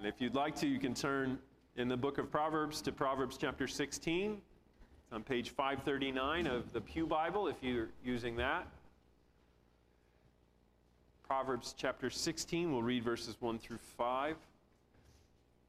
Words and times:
And 0.00 0.08
if 0.08 0.18
you'd 0.18 0.34
like 0.34 0.56
to, 0.56 0.66
you 0.66 0.78
can 0.78 0.94
turn 0.94 1.38
in 1.76 1.86
the 1.86 1.96
book 1.96 2.16
of 2.16 2.30
Proverbs 2.30 2.80
to 2.80 2.90
Proverbs 2.90 3.36
chapter 3.36 3.68
16. 3.68 4.30
It's 4.32 5.12
on 5.12 5.22
page 5.22 5.50
539 5.50 6.46
of 6.46 6.72
the 6.72 6.80
Pew 6.80 7.06
Bible 7.06 7.48
if 7.48 7.56
you're 7.60 7.90
using 8.02 8.34
that. 8.36 8.66
Proverbs 11.28 11.74
chapter 11.76 12.08
16, 12.08 12.72
we'll 12.72 12.82
read 12.82 13.04
verses 13.04 13.36
1 13.40 13.58
through 13.58 13.76
5, 13.98 14.36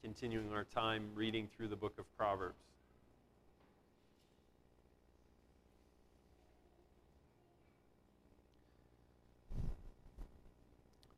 continuing 0.02 0.54
our 0.54 0.63
time 0.63 1.09
reading 1.13 1.50
through 1.54 1.68
the 1.68 1.75
book 1.75 2.00
of 2.00 2.05
Proverbs. 2.18 2.55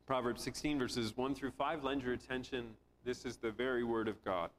Proverbs 0.07 0.41
16, 0.41 0.79
verses 0.79 1.15
1 1.15 1.35
through 1.35 1.51
5. 1.51 1.83
Lend 1.83 2.01
your 2.01 2.13
attention. 2.13 2.69
This 3.03 3.25
is 3.25 3.37
the 3.37 3.51
very 3.51 3.83
word 3.83 4.07
of 4.07 4.23
God. 4.23 4.49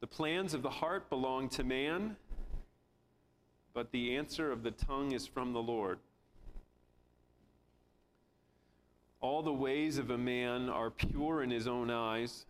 The 0.00 0.06
plans 0.06 0.52
of 0.52 0.62
the 0.62 0.70
heart 0.70 1.08
belong 1.08 1.48
to 1.50 1.64
man, 1.64 2.16
but 3.72 3.90
the 3.92 4.16
answer 4.16 4.50
of 4.50 4.62
the 4.62 4.72
tongue 4.72 5.12
is 5.12 5.26
from 5.26 5.52
the 5.52 5.62
Lord. 5.62 5.98
All 9.20 9.42
the 9.42 9.52
ways 9.52 9.98
of 9.98 10.10
a 10.10 10.18
man 10.18 10.68
are 10.68 10.90
pure 10.90 11.42
in 11.42 11.50
his 11.50 11.68
own 11.68 11.90
eyes, 11.90 12.44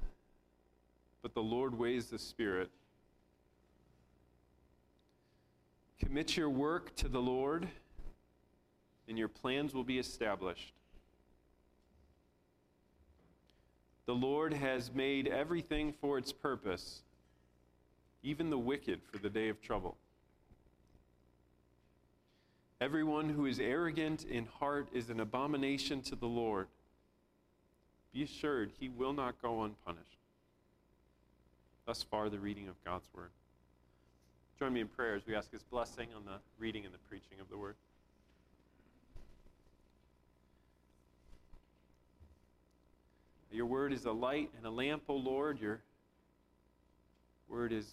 but 1.20 1.34
the 1.34 1.42
Lord 1.42 1.78
weighs 1.78 2.06
the 2.06 2.18
Spirit. 2.18 2.70
Commit 6.00 6.36
your 6.36 6.50
work 6.50 6.96
to 6.96 7.08
the 7.08 7.20
Lord 7.20 7.68
and 9.06 9.18
your 9.18 9.28
plans 9.28 9.74
will 9.74 9.84
be 9.84 9.98
established. 9.98 10.72
The 14.06 14.14
Lord 14.14 14.52
has 14.52 14.92
made 14.92 15.28
everything 15.28 15.92
for 15.92 16.18
its 16.18 16.32
purpose, 16.32 17.02
even 18.22 18.50
the 18.50 18.58
wicked 18.58 19.00
for 19.10 19.18
the 19.18 19.30
day 19.30 19.48
of 19.48 19.60
trouble. 19.62 19.96
Everyone 22.80 23.28
who 23.28 23.46
is 23.46 23.60
arrogant 23.60 24.24
in 24.24 24.46
heart 24.46 24.88
is 24.92 25.08
an 25.08 25.20
abomination 25.20 26.02
to 26.02 26.16
the 26.16 26.26
Lord. 26.26 26.66
Be 28.12 28.24
assured, 28.24 28.72
he 28.80 28.88
will 28.88 29.12
not 29.12 29.40
go 29.40 29.62
unpunished. 29.62 30.18
Thus 31.86 32.02
far, 32.02 32.28
the 32.28 32.40
reading 32.40 32.66
of 32.68 32.74
God's 32.84 33.08
word. 33.14 33.30
Join 34.58 34.72
me 34.72 34.80
in 34.80 34.88
prayer 34.88 35.14
as 35.14 35.26
we 35.26 35.34
ask 35.34 35.50
his 35.52 35.62
blessing 35.62 36.08
on 36.16 36.24
the 36.24 36.38
reading 36.58 36.84
and 36.84 36.92
the 36.92 36.98
preaching 37.08 37.38
of 37.40 37.48
the 37.48 37.56
word. 37.56 37.76
Your 43.52 43.66
word 43.66 43.92
is 43.92 44.06
a 44.06 44.12
light 44.12 44.50
and 44.56 44.64
a 44.64 44.70
lamp, 44.70 45.02
O 45.08 45.14
Lord. 45.14 45.60
Your 45.60 45.80
word 47.48 47.70
is 47.70 47.86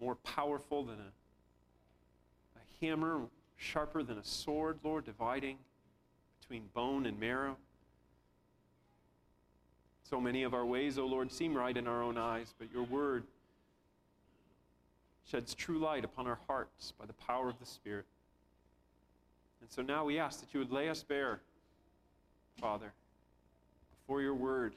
more 0.00 0.14
powerful 0.14 0.84
than 0.84 0.96
a, 0.96 2.58
a 2.58 2.86
hammer, 2.86 3.22
sharper 3.56 4.04
than 4.04 4.18
a 4.18 4.24
sword, 4.24 4.78
Lord, 4.84 5.04
dividing 5.04 5.58
between 6.40 6.68
bone 6.74 7.06
and 7.06 7.18
marrow. 7.18 7.56
So 10.08 10.20
many 10.20 10.44
of 10.44 10.54
our 10.54 10.64
ways, 10.64 10.96
O 10.96 11.06
Lord, 11.06 11.32
seem 11.32 11.56
right 11.56 11.76
in 11.76 11.88
our 11.88 12.00
own 12.00 12.16
eyes, 12.16 12.54
but 12.56 12.68
your 12.72 12.84
word 12.84 13.24
sheds 15.28 15.54
true 15.54 15.78
light 15.78 16.04
upon 16.04 16.28
our 16.28 16.38
hearts 16.46 16.92
by 16.98 17.04
the 17.04 17.12
power 17.14 17.48
of 17.48 17.58
the 17.58 17.66
Spirit. 17.66 18.06
And 19.60 19.68
so 19.68 19.82
now 19.82 20.04
we 20.04 20.20
ask 20.20 20.40
that 20.40 20.54
you 20.54 20.60
would 20.60 20.70
lay 20.70 20.88
us 20.88 21.02
bare, 21.02 21.40
Father 22.60 22.92
for 24.08 24.22
your 24.22 24.34
word, 24.34 24.74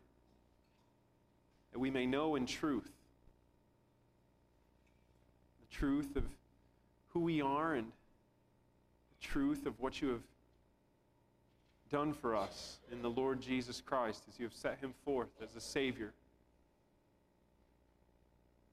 that 1.71 1.79
we 1.79 1.89
may 1.89 2.05
know 2.05 2.35
in 2.35 2.45
truth 2.45 2.91
the 5.61 5.75
truth 5.75 6.17
of 6.17 6.23
who 7.07 7.21
we 7.21 7.41
are 7.41 7.73
and 7.73 7.87
the 7.87 9.27
truth 9.27 9.65
of 9.65 9.79
what 9.79 10.01
you 10.01 10.09
have 10.09 10.21
done 11.89 12.13
for 12.13 12.35
us 12.35 12.79
in 12.91 13.01
the 13.01 13.09
Lord 13.09 13.41
Jesus 13.41 13.81
Christ 13.81 14.23
as 14.29 14.37
you 14.37 14.45
have 14.45 14.53
set 14.53 14.79
him 14.79 14.93
forth 15.05 15.29
as 15.41 15.55
a 15.55 15.61
Savior. 15.61 16.11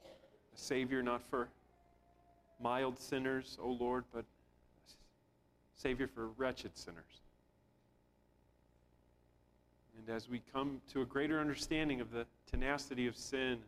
A 0.05 0.59
Savior 0.59 1.03
not 1.03 1.23
for 1.31 1.49
mild 2.61 2.99
sinners, 2.99 3.59
O 3.63 3.71
Lord, 3.71 4.05
but 4.13 4.25
Savior 5.77 6.09
for 6.09 6.29
wretched 6.37 6.77
sinners. 6.77 7.23
And 9.99 10.15
as 10.15 10.29
we 10.29 10.41
come 10.53 10.81
to 10.93 11.03
a 11.03 11.05
greater 11.05 11.41
understanding 11.41 12.01
of 12.01 12.13
the 12.13 12.25
tenacity 12.51 13.09
of 13.09 13.17
sin, 13.17 13.59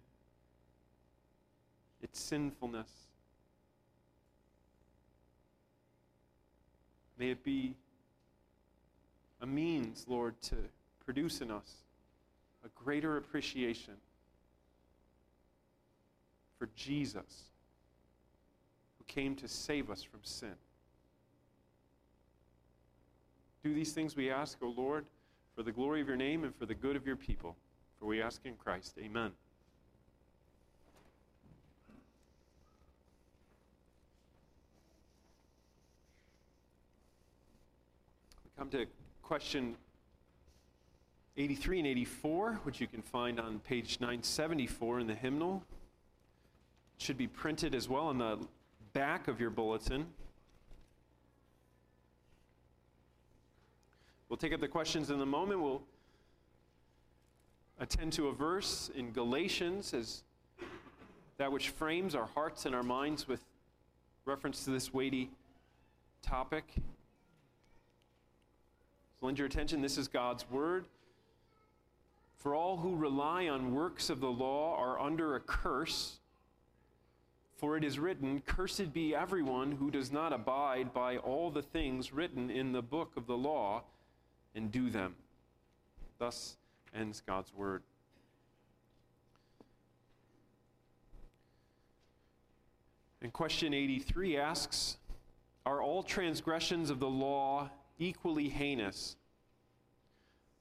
its 2.03 2.21
sinfulness, 2.21 2.89
may 7.19 7.31
it 7.31 7.43
be 7.43 7.75
a 9.43 9.47
means, 9.47 10.07
Lord, 10.09 10.41
to 10.43 10.57
produce 11.05 11.41
in 11.41 11.51
us 11.51 11.75
a 12.65 12.69
greater 12.83 13.17
appreciation 13.17 13.95
for 16.59 16.69
Jesus, 16.77 17.45
who 18.99 19.05
came 19.07 19.35
to 19.37 19.49
save 19.49 19.91
us 19.91 20.03
from 20.03 20.21
sin. 20.23 20.55
Do 23.65 23.75
these 23.75 23.93
things 23.93 24.15
we 24.15 24.31
ask, 24.31 24.59
O 24.63 24.69
Lord 24.69 25.05
for 25.55 25.63
the 25.63 25.73
glory 25.73 26.01
of 26.01 26.09
your 26.09 26.17
name 26.17 26.45
and 26.45 26.55
for 26.55 26.67
the 26.67 26.75
good 26.75 26.97
of 26.97 27.07
your 27.07 27.17
people. 27.17 27.57
For 27.99 28.07
we 28.07 28.23
ask 28.23 28.41
in 28.45 28.55
Christ. 28.55 28.97
Amen. 28.99 29.33
We 38.45 38.51
come 38.59 38.71
to 38.71 38.87
question 39.23 39.77
83 41.37 41.79
and 41.81 41.89
84, 41.89 42.61
which 42.65 42.81
you 42.81 42.87
can 42.87 43.03
find 43.03 43.39
on 43.39 43.61
page 43.61 43.99
974 44.01 45.01
in 45.01 45.07
the 45.07 45.15
hymnal. 45.15 45.63
It 46.99 47.03
should 47.03 47.17
be 47.19 47.27
printed 47.27 47.75
as 47.75 47.89
well 47.89 48.07
on 48.07 48.19
the 48.19 48.39
back 48.93 49.29
of 49.29 49.41
your 49.41 49.51
bulletin. 49.51 50.07
We'll 54.31 54.37
take 54.37 54.53
up 54.53 54.61
the 54.61 54.69
questions 54.69 55.11
in 55.11 55.21
a 55.21 55.27
moment. 55.27 55.61
We'll 55.61 55.83
attend 57.81 58.13
to 58.13 58.29
a 58.29 58.33
verse 58.33 58.89
in 58.95 59.11
Galatians 59.11 59.93
as 59.93 60.23
that 61.39 61.51
which 61.51 61.71
frames 61.71 62.15
our 62.15 62.27
hearts 62.27 62.65
and 62.65 62.73
our 62.73 62.85
minds 62.85 63.27
with 63.27 63.45
reference 64.27 64.65
to 64.67 64.71
this 64.71 64.95
weighty 64.95 65.31
topic. 66.23 66.63
So 69.19 69.27
lend 69.27 69.37
your 69.37 69.49
attention. 69.49 69.83
This 69.83 69.99
is 69.99 70.07
God's 70.07 70.49
word. 70.49 70.85
For 72.37 72.55
all 72.55 72.77
who 72.77 72.95
rely 72.95 73.49
on 73.49 73.75
works 73.75 74.11
of 74.11 74.21
the 74.21 74.31
law 74.31 74.77
are 74.77 75.01
under 75.01 75.35
a 75.35 75.41
curse. 75.41 76.21
For 77.57 77.77
it 77.77 77.83
is 77.83 77.99
written, 77.99 78.43
Cursed 78.47 78.93
be 78.93 79.13
everyone 79.13 79.73
who 79.73 79.91
does 79.91 80.13
not 80.13 80.33
abide 80.33 80.95
by 80.95 81.17
all 81.17 81.51
the 81.51 81.63
things 81.63 82.13
written 82.13 82.49
in 82.49 82.71
the 82.71 82.81
book 82.81 83.17
of 83.17 83.27
the 83.27 83.37
law 83.37 83.83
and 84.55 84.71
do 84.71 84.91
them. 84.91 85.15
Thus 86.19 86.57
ends 86.95 87.23
God's 87.27 87.55
word. 87.55 87.83
And 93.23 93.33
question 93.33 93.75
83 93.75 94.39
asks 94.39 94.97
Are 95.67 95.83
all 95.83 96.03
transgressions 96.03 96.91
of 96.91 97.01
the 97.01 97.09
law 97.09 97.71
equally 97.99 98.49
heinous? 98.49 99.17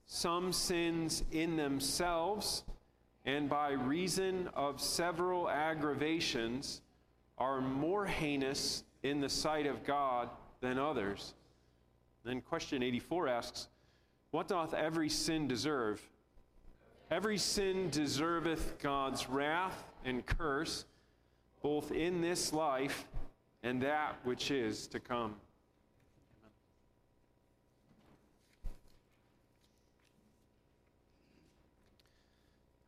Some 0.06 0.52
sins 0.52 1.22
in 1.30 1.56
themselves 1.56 2.64
and 3.24 3.48
by 3.48 3.72
reason 3.72 4.48
of 4.54 4.80
several 4.80 5.48
aggravations 5.48 6.80
are 7.38 7.60
more 7.60 8.06
heinous 8.06 8.84
in 9.02 9.20
the 9.20 9.28
sight 9.28 9.66
of 9.66 9.84
God 9.84 10.28
than 10.60 10.78
others. 10.78 11.34
Then 12.24 12.40
question 12.40 12.82
84 12.82 13.28
asks 13.28 13.68
what 14.30 14.48
doth 14.48 14.74
every 14.74 15.08
sin 15.08 15.48
deserve? 15.48 16.00
Every 17.10 17.38
sin 17.38 17.90
deserveth 17.90 18.78
God's 18.78 19.28
wrath 19.28 19.84
and 20.04 20.24
curse, 20.24 20.84
both 21.62 21.90
in 21.90 22.20
this 22.20 22.52
life 22.52 23.06
and 23.62 23.82
that 23.82 24.16
which 24.24 24.50
is 24.50 24.86
to 24.88 25.00
come. 25.00 25.34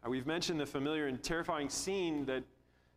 We've 0.06 0.27
mentioned 0.27 0.59
the 0.59 0.67
familiar 0.67 1.06
and 1.06 1.23
terrifying 1.23 1.69
scene 1.69 2.25
that 2.27 2.43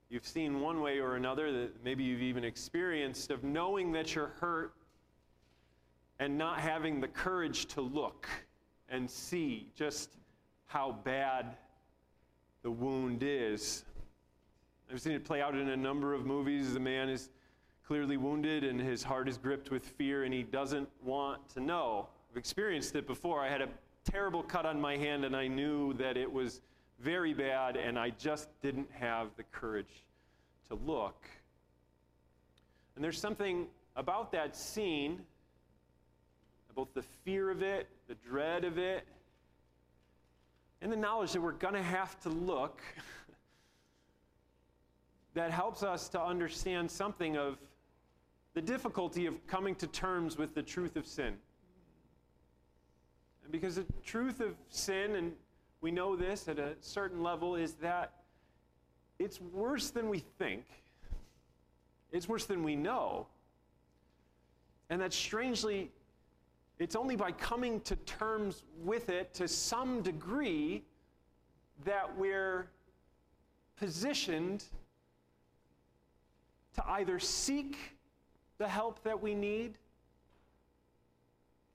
you've 0.09 0.25
seen 0.27 0.59
one 0.59 0.81
way 0.81 0.99
or 0.99 1.15
another, 1.15 1.51
that 1.51 1.83
maybe 1.83 2.03
you've 2.03 2.21
even 2.21 2.43
experienced, 2.43 3.29
of 3.29 3.43
knowing 3.43 3.91
that 3.91 4.15
you're 4.15 4.31
hurt 4.39 4.73
and 6.19 6.37
not 6.37 6.59
having 6.59 7.01
the 7.01 7.07
courage 7.07 7.65
to 7.67 7.81
look 7.81 8.27
and 8.89 9.09
see 9.09 9.67
just 9.75 10.09
how 10.65 10.97
bad 11.03 11.55
the 12.63 12.71
wound 12.71 13.23
is. 13.23 13.83
I've 14.91 15.01
seen 15.01 15.13
it 15.13 15.25
play 15.25 15.41
out 15.41 15.55
in 15.55 15.69
a 15.69 15.77
number 15.77 16.13
of 16.13 16.25
movies. 16.25 16.73
The 16.73 16.79
man 16.79 17.09
is 17.09 17.29
clearly 17.85 18.17
wounded 18.17 18.63
and 18.63 18.79
his 18.79 19.03
heart 19.03 19.27
is 19.27 19.37
gripped 19.37 19.71
with 19.71 19.83
fear 19.83 20.23
and 20.23 20.33
he 20.33 20.43
doesn't 20.43 20.89
want 21.03 21.47
to 21.49 21.59
know. 21.59 22.07
I've 22.31 22.37
experienced 22.37 22.95
it 22.95 23.05
before. 23.05 23.41
I 23.41 23.49
had 23.49 23.61
a 23.61 23.69
terrible 24.03 24.43
cut 24.43 24.65
on 24.65 24.79
my 24.79 24.97
hand 24.97 25.25
and 25.25 25.35
I 25.35 25.47
knew 25.47 25.93
that 25.93 26.17
it 26.17 26.31
was 26.31 26.61
very 26.99 27.33
bad 27.33 27.75
and 27.75 27.99
I 27.99 28.11
just 28.11 28.49
didn't 28.61 28.89
have 28.91 29.29
the 29.37 29.43
courage 29.51 30.03
to 30.69 30.75
look. 30.75 31.27
And 32.95 33.03
there's 33.03 33.19
something 33.19 33.67
about 33.95 34.31
that 34.31 34.55
scene, 34.55 35.21
both 36.75 36.93
the 36.93 37.01
fear 37.01 37.49
of 37.49 37.61
it, 37.61 37.87
the 38.07 38.15
dread 38.15 38.65
of 38.65 38.77
it, 38.77 39.07
and 40.81 40.91
the 40.91 40.97
knowledge 40.97 41.31
that 41.31 41.41
we're 41.41 41.53
going 41.53 41.73
to 41.73 41.81
have 41.81 42.19
to 42.21 42.29
look, 42.29 42.81
that 45.33 45.51
helps 45.51 45.83
us 45.83 46.09
to 46.09 46.21
understand 46.21 46.91
something 46.91 47.37
of 47.37 47.57
the 48.53 48.61
difficulty 48.61 49.25
of 49.25 49.45
coming 49.47 49.75
to 49.75 49.87
terms 49.87 50.37
with 50.37 50.53
the 50.53 50.61
truth 50.61 50.95
of 50.95 51.07
sin. 51.07 51.33
And 53.43 53.51
because 53.51 53.75
the 53.75 53.85
truth 54.03 54.41
of 54.41 54.55
sin, 54.69 55.15
and 55.15 55.33
we 55.81 55.91
know 55.91 56.15
this 56.15 56.47
at 56.47 56.59
a 56.59 56.73
certain 56.81 57.21
level, 57.21 57.55
is 57.55 57.73
that 57.75 58.11
it's 59.19 59.39
worse 59.39 59.91
than 59.91 60.09
we 60.09 60.19
think, 60.19 60.65
it's 62.11 62.27
worse 62.27 62.45
than 62.45 62.63
we 62.63 62.75
know. 62.75 63.27
And 64.89 65.01
that 65.01 65.13
strangely, 65.13 65.91
it's 66.79 66.95
only 66.95 67.15
by 67.15 67.31
coming 67.31 67.79
to 67.81 67.95
terms 67.97 68.63
with 68.83 69.09
it 69.09 69.33
to 69.35 69.47
some 69.47 70.01
degree 70.01 70.83
that 71.85 72.17
we're 72.17 72.67
positioned 73.77 74.63
to 76.75 76.85
either 76.89 77.19
seek 77.19 77.77
the 78.57 78.67
help 78.67 79.01
that 79.03 79.21
we 79.21 79.33
need 79.33 79.77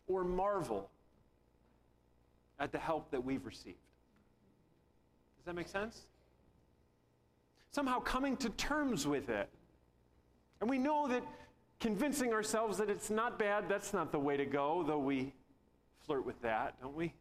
or 0.07 0.25
marvel 0.25 0.91
at 2.59 2.73
the 2.73 2.79
help 2.79 3.11
that 3.11 3.25
we've 3.25 3.45
received. 3.47 3.77
Does 5.39 5.47
that 5.47 5.55
make 5.55 5.69
sense? 5.69 6.03
Somehow 7.71 8.01
coming 8.01 8.37
to 8.39 8.51
terms 8.51 9.07
with 9.07 9.31
it. 9.31 9.49
And 10.61 10.69
we 10.69 10.77
know 10.77 11.09
that 11.09 11.23
convincing 11.81 12.33
ourselves 12.33 12.79
that 12.79 12.91
it's 12.91 13.11
not 13.11 13.39
bad, 13.39 13.69
that's 13.69 13.93
not 13.93 14.13
the 14.13 14.19
way 14.19 14.37
to 14.37 14.45
go, 14.45 14.85
though 14.87 14.99
we 14.99 15.33
flirt 16.07 16.25
with 16.25 16.41
that, 16.43 16.81
don't 16.81 16.95
we? 16.95 17.13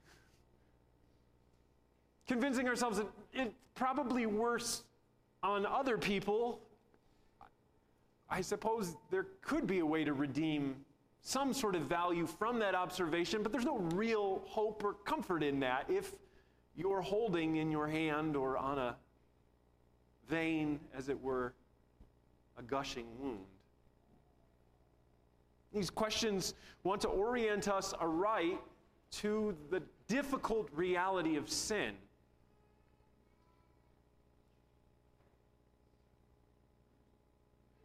Convincing 2.28 2.68
ourselves 2.68 2.98
that 2.98 3.08
it's 3.34 3.56
probably 3.74 4.26
worse 4.26 4.84
on 5.42 5.66
other 5.66 5.98
people. 5.98 6.62
I 8.30 8.42
suppose 8.42 8.96
there 9.10 9.28
could 9.42 9.66
be 9.66 9.80
a 9.80 9.86
way 9.86 10.04
to 10.04 10.14
redeem 10.14 10.76
some 11.22 11.54
sort 11.54 11.76
of 11.76 11.84
value 11.84 12.28
from 12.28 12.60
that 12.60 12.76
observation, 12.76 13.42
but 13.42 13.52
there's 13.52 13.66
no 13.66 13.78
real 13.96 14.42
hope 14.46 14.84
or 14.84 14.94
comfort 14.94 15.44
in 15.44 15.60
that 15.62 15.86
if 15.90 16.14
you're 16.76 17.02
holding 17.02 17.58
in 17.58 17.72
your 17.72 17.88
hand 17.88 18.36
or 18.36 18.58
on 18.58 18.78
a 18.78 18.96
vein, 20.28 20.80
as 20.94 21.10
it 21.10 21.20
were, 21.20 21.54
a 22.58 22.62
gushing 22.62 23.08
wound. 23.20 23.40
These 25.74 25.90
questions 25.90 26.56
want 26.84 27.02
to 27.02 27.08
orient 27.08 27.68
us 27.68 27.94
aright 28.00 28.60
to 29.12 29.56
the 29.70 29.82
difficult 30.08 30.70
reality 30.74 31.36
of 31.36 31.50
sin. 31.50 31.94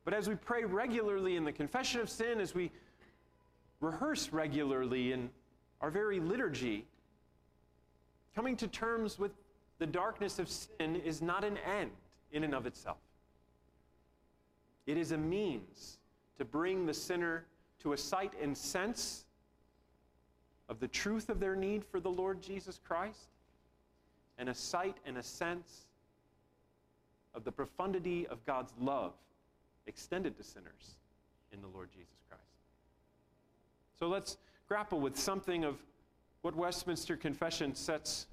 But 0.04 0.12
as 0.12 0.28
we 0.28 0.34
pray 0.34 0.64
regularly 0.64 1.36
in 1.36 1.44
the 1.44 1.52
confession 1.52 2.00
of 2.00 2.10
sin, 2.10 2.40
as 2.40 2.54
we 2.54 2.70
rehearse 3.80 4.32
regularly 4.32 5.12
in 5.12 5.30
our 5.80 5.90
very 5.90 6.20
liturgy, 6.20 6.86
coming 8.34 8.56
to 8.56 8.68
terms 8.68 9.18
with 9.18 9.32
the 9.78 9.86
darkness 9.86 10.38
of 10.38 10.48
sin 10.48 10.96
is 11.04 11.22
not 11.22 11.44
an 11.44 11.58
end 11.58 11.90
in 12.32 12.44
and 12.44 12.54
of 12.54 12.66
itself. 12.66 12.98
It 14.86 14.98
is 14.98 15.12
a 15.12 15.18
means 15.18 15.98
to 16.38 16.44
bring 16.44 16.84
the 16.84 16.94
sinner 16.94 17.46
to 17.84 17.92
a 17.92 17.96
sight 17.96 18.32
and 18.42 18.56
sense 18.56 19.24
of 20.68 20.80
the 20.80 20.88
truth 20.88 21.28
of 21.28 21.38
their 21.38 21.54
need 21.54 21.84
for 21.84 22.00
the 22.00 22.10
Lord 22.10 22.40
Jesus 22.42 22.80
Christ, 22.82 23.28
and 24.38 24.48
a 24.48 24.54
sight 24.54 24.96
and 25.06 25.18
a 25.18 25.22
sense 25.22 25.86
of 27.34 27.44
the 27.44 27.52
profundity 27.52 28.26
of 28.26 28.44
God's 28.46 28.72
love 28.80 29.12
extended 29.86 30.36
to 30.38 30.42
sinners 30.42 30.96
in 31.52 31.60
the 31.60 31.68
Lord 31.68 31.90
Jesus 31.92 32.16
Christ. 32.28 32.42
So 33.98 34.08
let's 34.08 34.38
grapple 34.66 34.98
with 34.98 35.18
something 35.18 35.64
of 35.64 35.76
what 36.40 36.56
Westminster 36.56 37.16
Confession 37.16 37.74
sets 37.74 38.26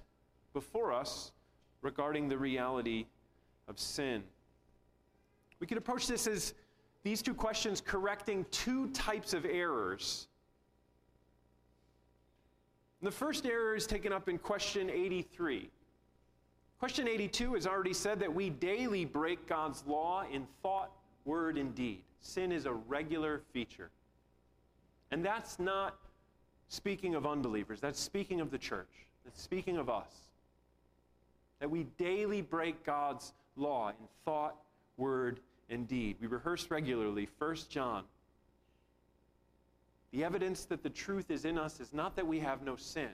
before 0.53 0.93
us 0.93 1.33
regarding 1.81 2.29
the 2.29 2.37
reality 2.37 3.05
of 3.67 3.77
sin. 3.77 4.23
We 5.59 5.67
could 5.67 5.77
approach 5.77 6.07
this 6.07 6.25
as 6.25 6.53
these 7.03 7.21
two 7.21 7.33
questions 7.33 7.81
correcting 7.81 8.45
two 8.51 8.89
types 8.89 9.33
of 9.33 9.45
errors. 9.45 10.27
The 13.01 13.11
first 13.11 13.45
error 13.45 13.75
is 13.75 13.87
taken 13.87 14.13
up 14.13 14.29
in 14.29 14.37
question 14.37 14.89
83. 14.89 15.69
Question 16.79 17.07
82 17.07 17.55
has 17.55 17.67
already 17.67 17.93
said 17.93 18.19
that 18.19 18.33
we 18.33 18.49
daily 18.49 19.05
break 19.05 19.47
God's 19.47 19.83
law 19.87 20.23
in 20.31 20.47
thought, 20.61 20.91
word, 21.25 21.57
and 21.57 21.73
deed. 21.73 22.01
Sin 22.21 22.51
is 22.51 22.65
a 22.65 22.73
regular 22.73 23.41
feature. 23.53 23.89
And 25.09 25.25
that's 25.25 25.59
not 25.59 25.97
speaking 26.69 27.15
of 27.15 27.25
unbelievers, 27.25 27.79
that's 27.79 27.99
speaking 27.99 28.39
of 28.39 28.49
the 28.49 28.57
church, 28.57 29.07
that's 29.25 29.41
speaking 29.41 29.77
of 29.77 29.89
us. 29.89 30.11
That 31.59 31.69
we 31.69 31.83
daily 31.97 32.41
break 32.41 32.83
God's 32.85 33.33
law 33.55 33.89
in 33.89 34.07
thought, 34.25 34.55
word, 34.97 35.39
indeed. 35.71 36.17
We 36.21 36.27
rehearse 36.27 36.69
regularly 36.69 37.27
1 37.39 37.55
John. 37.69 38.03
The 40.11 40.23
evidence 40.23 40.65
that 40.65 40.83
the 40.83 40.89
truth 40.89 41.31
is 41.31 41.45
in 41.45 41.57
us 41.57 41.79
is 41.79 41.93
not 41.93 42.15
that 42.17 42.27
we 42.27 42.39
have 42.39 42.61
no 42.61 42.75
sin. 42.75 43.09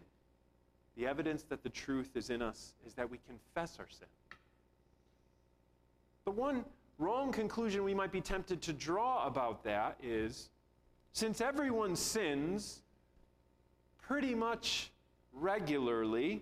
The 0.98 1.06
evidence 1.06 1.44
that 1.44 1.62
the 1.62 1.70
truth 1.70 2.10
is 2.16 2.32
in 2.32 2.42
us 2.42 2.74
is 2.86 2.96
that 2.96 3.10
we 3.10 3.20
confess 3.28 3.78
our 3.80 3.88
sin. 3.88 4.08
The 6.26 6.32
one 6.32 6.66
wrong 6.98 7.32
conclusion 7.32 7.84
we 7.84 7.94
might 7.94 8.12
be 8.12 8.20
tempted 8.20 8.62
to 8.64 8.74
draw 8.74 9.28
about 9.28 9.64
that 9.64 9.98
is 10.02 10.50
since 11.14 11.40
everyone 11.40 11.96
sins 11.96 12.82
pretty 14.02 14.34
much 14.34 14.92
regularly, 15.34 16.42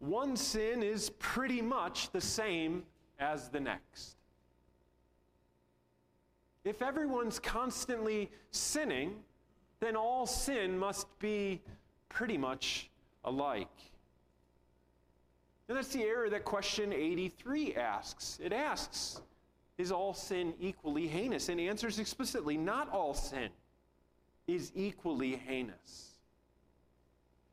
one 0.00 0.36
sin 0.36 0.82
is 0.82 1.10
pretty 1.18 1.62
much 1.62 2.10
the 2.10 2.20
same 2.20 2.82
as 3.18 3.48
the 3.48 3.60
next. 3.60 4.16
If 6.64 6.82
everyone's 6.82 7.38
constantly 7.38 8.30
sinning, 8.50 9.16
then 9.80 9.96
all 9.96 10.26
sin 10.26 10.78
must 10.78 11.06
be 11.18 11.60
pretty 12.08 12.38
much 12.38 12.88
alike. 13.24 13.68
And 15.68 15.76
that's 15.76 15.88
the 15.88 16.02
error 16.02 16.28
that 16.30 16.44
question 16.44 16.92
83 16.92 17.74
asks. 17.74 18.38
It 18.42 18.52
asks, 18.52 19.22
Is 19.78 19.90
all 19.90 20.14
sin 20.14 20.54
equally 20.60 21.08
heinous? 21.08 21.48
And 21.48 21.60
answers 21.60 21.98
explicitly, 21.98 22.56
Not 22.56 22.90
all 22.90 23.14
sin 23.14 23.48
is 24.46 24.70
equally 24.74 25.36
heinous. 25.36 26.10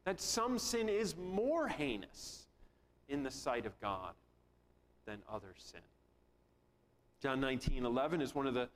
That 0.05 0.19
some 0.19 0.59
sin 0.59 0.89
is 0.89 1.15
more 1.17 1.67
heinous 1.67 2.47
in 3.07 3.23
the 3.23 3.31
sight 3.31 3.65
of 3.65 3.79
God 3.79 4.13
than 5.05 5.19
other 5.31 5.53
sin. 5.57 5.81
John 7.21 7.39
19 7.39 7.85
11 7.85 8.21
is 8.21 8.35
one 8.35 8.47
of 8.47 8.53
the 8.53 8.69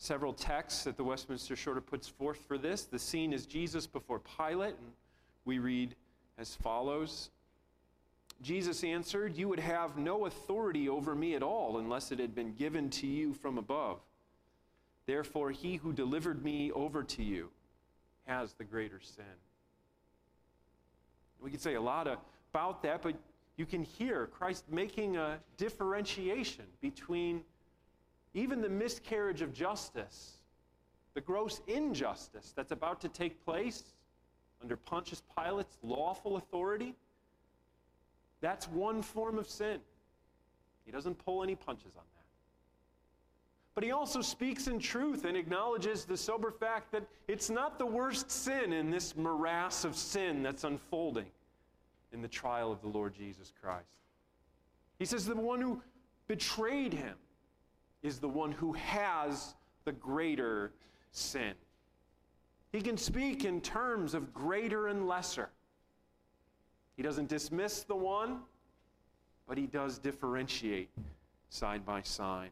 several 0.00 0.32
texts 0.32 0.82
that 0.84 0.96
the 0.96 1.04
Westminster 1.04 1.54
Shorter 1.54 1.80
puts 1.80 2.08
forth 2.08 2.40
for 2.48 2.58
this. 2.58 2.84
The 2.84 2.98
scene 2.98 3.32
is 3.32 3.46
Jesus 3.46 3.86
before 3.86 4.20
Pilate, 4.36 4.74
and 4.74 4.92
we 5.44 5.60
read 5.60 5.94
as 6.38 6.56
follows 6.56 7.30
Jesus 8.42 8.82
answered, 8.84 9.36
You 9.36 9.48
would 9.48 9.60
have 9.60 9.96
no 9.96 10.26
authority 10.26 10.88
over 10.88 11.14
me 11.14 11.34
at 11.34 11.42
all 11.42 11.78
unless 11.78 12.10
it 12.10 12.18
had 12.18 12.34
been 12.34 12.54
given 12.54 12.88
to 12.90 13.06
you 13.06 13.34
from 13.34 13.58
above. 13.58 14.00
Therefore, 15.06 15.50
he 15.50 15.76
who 15.76 15.92
delivered 15.92 16.42
me 16.42 16.72
over 16.72 17.02
to 17.02 17.22
you 17.22 17.50
has 18.26 18.54
the 18.54 18.64
greater 18.64 19.00
sin. 19.00 19.24
We 21.40 21.50
could 21.50 21.60
say 21.60 21.74
a 21.74 21.80
lot 21.80 22.06
about 22.06 22.82
that, 22.82 23.02
but 23.02 23.14
you 23.56 23.66
can 23.66 23.82
hear 23.82 24.26
Christ 24.26 24.64
making 24.70 25.16
a 25.16 25.38
differentiation 25.56 26.64
between 26.80 27.42
even 28.34 28.60
the 28.60 28.68
miscarriage 28.68 29.42
of 29.42 29.52
justice, 29.52 30.38
the 31.14 31.20
gross 31.20 31.60
injustice 31.66 32.52
that's 32.54 32.72
about 32.72 33.00
to 33.00 33.08
take 33.08 33.44
place 33.44 33.84
under 34.62 34.76
Pontius 34.76 35.22
Pilate's 35.36 35.78
lawful 35.82 36.36
authority, 36.36 36.94
That's 38.40 38.68
one 38.68 39.02
form 39.02 39.38
of 39.38 39.48
sin. 39.48 39.80
He 40.84 40.92
doesn't 40.92 41.18
pull 41.24 41.42
any 41.42 41.54
punches 41.54 41.92
on 41.96 42.02
that. 42.14 42.20
But 43.74 43.84
he 43.84 43.92
also 43.92 44.22
speaks 44.22 44.66
in 44.66 44.78
truth 44.78 45.24
and 45.24 45.36
acknowledges 45.36 46.04
the 46.04 46.16
sober 46.16 46.50
fact 46.50 46.90
that 46.92 47.04
it's 47.28 47.50
not 47.50 47.78
the 47.78 47.86
worst 47.86 48.30
sin 48.30 48.72
in 48.72 48.90
this 48.90 49.16
morass 49.16 49.84
of 49.84 49.94
sin 49.94 50.42
that's 50.42 50.64
unfolding 50.64 51.26
in 52.12 52.22
the 52.22 52.28
trial 52.28 52.72
of 52.72 52.80
the 52.80 52.88
Lord 52.88 53.14
Jesus 53.14 53.52
Christ. 53.62 53.84
He 54.98 55.04
says 55.04 55.24
the 55.24 55.36
one 55.36 55.60
who 55.60 55.82
betrayed 56.26 56.92
him 56.92 57.14
is 58.02 58.18
the 58.18 58.28
one 58.28 58.52
who 58.52 58.72
has 58.72 59.54
the 59.84 59.92
greater 59.92 60.72
sin. 61.12 61.54
He 62.72 62.80
can 62.80 62.96
speak 62.96 63.44
in 63.44 63.60
terms 63.60 64.14
of 64.14 64.32
greater 64.32 64.88
and 64.88 65.08
lesser. 65.08 65.48
He 66.96 67.02
doesn't 67.02 67.28
dismiss 67.28 67.82
the 67.82 67.96
one, 67.96 68.40
but 69.48 69.58
he 69.58 69.66
does 69.66 69.98
differentiate 69.98 70.90
side 71.48 71.84
by 71.84 72.02
side. 72.02 72.50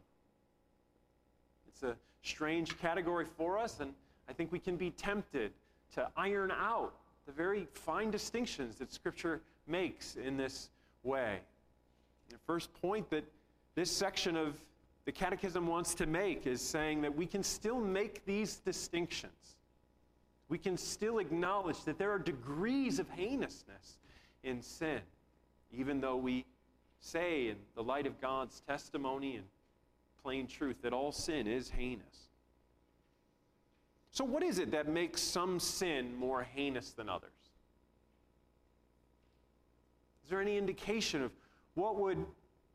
It's 1.67 1.83
a 1.83 1.95
strange 2.23 2.77
category 2.79 3.25
for 3.37 3.57
us, 3.57 3.79
and 3.79 3.93
I 4.27 4.33
think 4.33 4.51
we 4.51 4.59
can 4.59 4.75
be 4.75 4.91
tempted 4.91 5.51
to 5.93 6.07
iron 6.17 6.51
out 6.51 6.93
the 7.25 7.31
very 7.31 7.67
fine 7.73 8.11
distinctions 8.11 8.75
that 8.75 8.91
Scripture 8.91 9.41
makes 9.67 10.15
in 10.15 10.35
this 10.35 10.69
way. 11.03 11.39
The 12.29 12.37
first 12.45 12.73
point 12.81 13.09
that 13.11 13.23
this 13.75 13.89
section 13.89 14.35
of 14.35 14.55
the 15.05 15.11
Catechism 15.11 15.65
wants 15.67 15.95
to 15.95 16.05
make 16.05 16.45
is 16.45 16.61
saying 16.61 17.01
that 17.01 17.15
we 17.15 17.25
can 17.25 17.43
still 17.43 17.79
make 17.79 18.25
these 18.25 18.57
distinctions. 18.57 19.55
We 20.49 20.57
can 20.57 20.77
still 20.77 21.19
acknowledge 21.19 21.83
that 21.83 21.97
there 21.97 22.11
are 22.11 22.19
degrees 22.19 22.99
of 22.99 23.09
heinousness 23.09 23.97
in 24.43 24.61
sin, 24.61 25.01
even 25.71 26.01
though 26.01 26.17
we 26.17 26.45
say, 27.01 27.49
in 27.49 27.55
the 27.75 27.83
light 27.83 28.07
of 28.07 28.19
God's 28.19 28.61
testimony 28.67 29.35
and 29.35 29.45
plain 30.21 30.47
truth, 30.47 30.81
that 30.81 30.93
all 30.93 31.11
sin 31.11 31.47
is 31.47 31.69
heinous. 31.69 32.29
So, 34.11 34.23
what 34.23 34.43
is 34.43 34.59
it 34.59 34.71
that 34.71 34.87
makes 34.87 35.21
some 35.21 35.59
sin 35.59 36.15
more 36.15 36.43
heinous 36.43 36.91
than 36.91 37.09
others? 37.09 37.29
Is 40.23 40.29
there 40.29 40.41
any 40.41 40.57
indication 40.57 41.21
of 41.21 41.31
what 41.75 41.95
would 41.97 42.25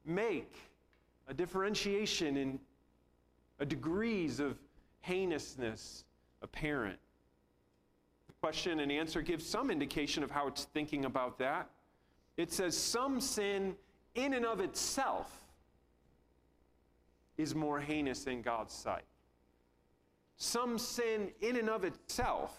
make 0.04 0.54
a 1.28 1.34
differentiation 1.34 2.36
in 2.36 2.58
a 3.60 3.66
degrees 3.66 4.40
of 4.40 4.58
heinousness 5.00 6.04
apparent? 6.42 6.98
The 8.26 8.34
question 8.40 8.80
and 8.80 8.90
answer 8.92 9.22
gives 9.22 9.46
some 9.46 9.70
indication 9.70 10.22
of 10.22 10.30
how 10.30 10.48
it's 10.48 10.64
thinking 10.64 11.04
about 11.04 11.38
that. 11.38 11.68
It 12.36 12.52
says 12.52 12.76
some 12.76 13.20
sin 13.20 13.76
in 14.14 14.34
and 14.34 14.44
of 14.44 14.60
itself 14.60 15.40
is 17.36 17.54
more 17.54 17.80
heinous 17.80 18.26
in 18.26 18.42
God's 18.42 18.74
sight. 18.74 19.04
Some 20.36 20.78
sin 20.78 21.30
in 21.40 21.56
and 21.56 21.70
of 21.70 21.84
itself 21.84 22.58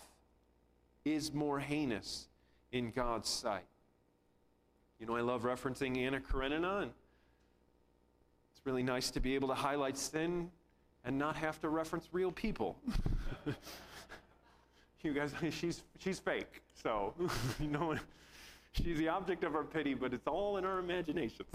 is 1.04 1.34
more 1.34 1.60
heinous 1.60 2.28
in 2.72 2.92
God's 2.92 3.30
sight. 3.30 3.66
You 5.00 5.06
know, 5.06 5.16
I 5.16 5.22
love 5.22 5.44
referencing 5.44 5.98
Anna 5.98 6.20
Karenina, 6.20 6.84
and 6.84 6.92
really 8.66 8.84
nice 8.84 9.12
to 9.12 9.20
be 9.20 9.36
able 9.36 9.48
to 9.48 9.54
highlight 9.54 9.96
sin 9.96 10.50
and 11.06 11.18
not 11.18 11.36
have 11.36 11.62
to 11.62 11.70
reference 11.70 12.10
real 12.12 12.32
people. 12.32 12.76
you 15.04 15.14
guys, 15.14 15.34
she's, 15.52 15.84
she's 16.00 16.20
fake, 16.20 16.64
so 16.74 17.14
you 17.60 17.68
know, 17.68 17.96
she's 18.72 18.98
the 18.98 19.08
object 19.08 19.44
of 19.44 19.56
our 19.56 19.64
pity, 19.64 19.94
but 19.94 20.14
it's 20.14 20.28
all 20.28 20.58
in 20.58 20.66
our 20.66 20.80
imaginations. 20.80 21.48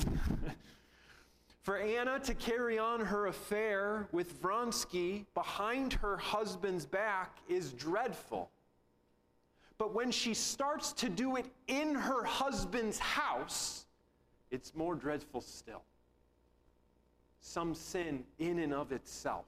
For 1.62 1.78
Anna 1.78 2.18
to 2.20 2.34
carry 2.34 2.78
on 2.78 3.00
her 3.00 3.26
affair 3.26 4.08
with 4.12 4.40
Vronsky 4.40 5.26
behind 5.34 5.92
her 5.94 6.16
husband's 6.16 6.86
back 6.86 7.38
is 7.48 7.72
dreadful. 7.72 8.50
But 9.76 9.94
when 9.94 10.10
she 10.10 10.32
starts 10.32 10.92
to 10.94 11.08
do 11.08 11.36
it 11.36 11.46
in 11.66 11.94
her 11.94 12.22
husband's 12.24 12.98
house, 12.98 13.86
it's 14.50 14.74
more 14.74 14.94
dreadful 14.94 15.40
still. 15.40 15.82
Some 17.40 17.74
sin 17.74 18.24
in 18.38 18.58
and 18.58 18.72
of 18.72 18.92
itself 18.92 19.46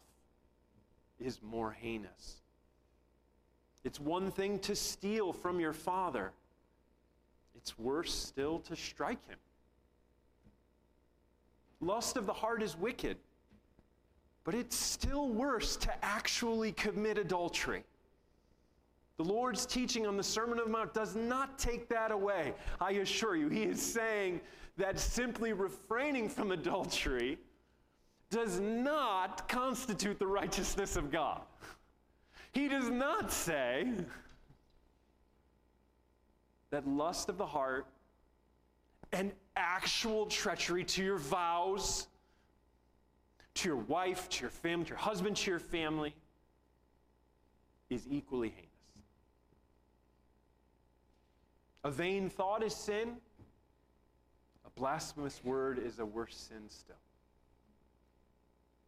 is 1.20 1.40
more 1.42 1.72
heinous. 1.72 2.42
It's 3.84 4.00
one 4.00 4.30
thing 4.30 4.58
to 4.60 4.74
steal 4.74 5.32
from 5.32 5.60
your 5.60 5.72
father, 5.72 6.32
it's 7.54 7.78
worse 7.78 8.12
still 8.12 8.58
to 8.60 8.76
strike 8.76 9.24
him. 9.28 9.38
Lust 11.80 12.16
of 12.16 12.26
the 12.26 12.32
heart 12.32 12.62
is 12.62 12.76
wicked, 12.76 13.16
but 14.44 14.54
it's 14.54 14.76
still 14.76 15.28
worse 15.28 15.76
to 15.76 15.92
actually 16.04 16.72
commit 16.72 17.18
adultery. 17.18 17.84
The 19.16 19.24
Lord's 19.24 19.66
teaching 19.66 20.06
on 20.06 20.16
the 20.16 20.22
Sermon 20.22 20.58
on 20.58 20.64
the 20.64 20.70
Mount 20.70 20.94
does 20.94 21.14
not 21.14 21.58
take 21.58 21.88
that 21.88 22.10
away. 22.10 22.54
I 22.80 22.92
assure 22.92 23.36
you, 23.36 23.48
He 23.48 23.64
is 23.64 23.82
saying 23.82 24.40
that 24.76 24.98
simply 24.98 25.52
refraining 25.52 26.28
from 26.28 26.52
adultery 26.52 27.38
does 28.32 28.58
not 28.58 29.46
constitute 29.46 30.18
the 30.18 30.26
righteousness 30.26 30.96
of 30.96 31.12
God. 31.12 31.42
He 32.52 32.66
does 32.66 32.88
not 32.88 33.30
say 33.30 33.92
that 36.70 36.88
lust 36.88 37.28
of 37.28 37.36
the 37.36 37.46
heart 37.46 37.86
and 39.12 39.32
actual 39.54 40.24
treachery 40.24 40.82
to 40.82 41.04
your 41.04 41.18
vows, 41.18 42.06
to 43.54 43.68
your 43.68 43.76
wife, 43.76 44.30
to 44.30 44.40
your 44.40 44.50
family, 44.50 44.86
to 44.86 44.88
your 44.88 44.98
husband, 44.98 45.36
to 45.36 45.50
your 45.50 45.60
family, 45.60 46.14
is 47.90 48.06
equally 48.10 48.48
heinous. 48.48 48.68
A 51.84 51.90
vain 51.90 52.30
thought 52.30 52.62
is 52.62 52.74
sin. 52.74 53.16
A 54.64 54.70
blasphemous 54.70 55.44
word 55.44 55.78
is 55.78 55.98
a 55.98 56.06
worse 56.06 56.34
sin 56.34 56.62
still. 56.68 56.96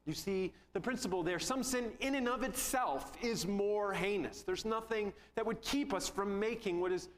You 0.06 0.12
see 0.12 0.52
the 0.72 0.80
principle 0.80 1.22
there. 1.22 1.38
Some 1.38 1.62
sin 1.62 1.92
in 2.00 2.14
and 2.14 2.28
of 2.28 2.42
itself 2.42 3.12
is 3.22 3.46
more 3.46 3.92
heinous. 3.92 4.42
There's 4.42 4.64
nothing 4.64 5.12
that 5.34 5.46
would 5.46 5.62
keep 5.62 5.94
us 5.94 6.08
from 6.08 6.38
making 6.38 6.80
what 6.80 6.92
is 6.92 7.08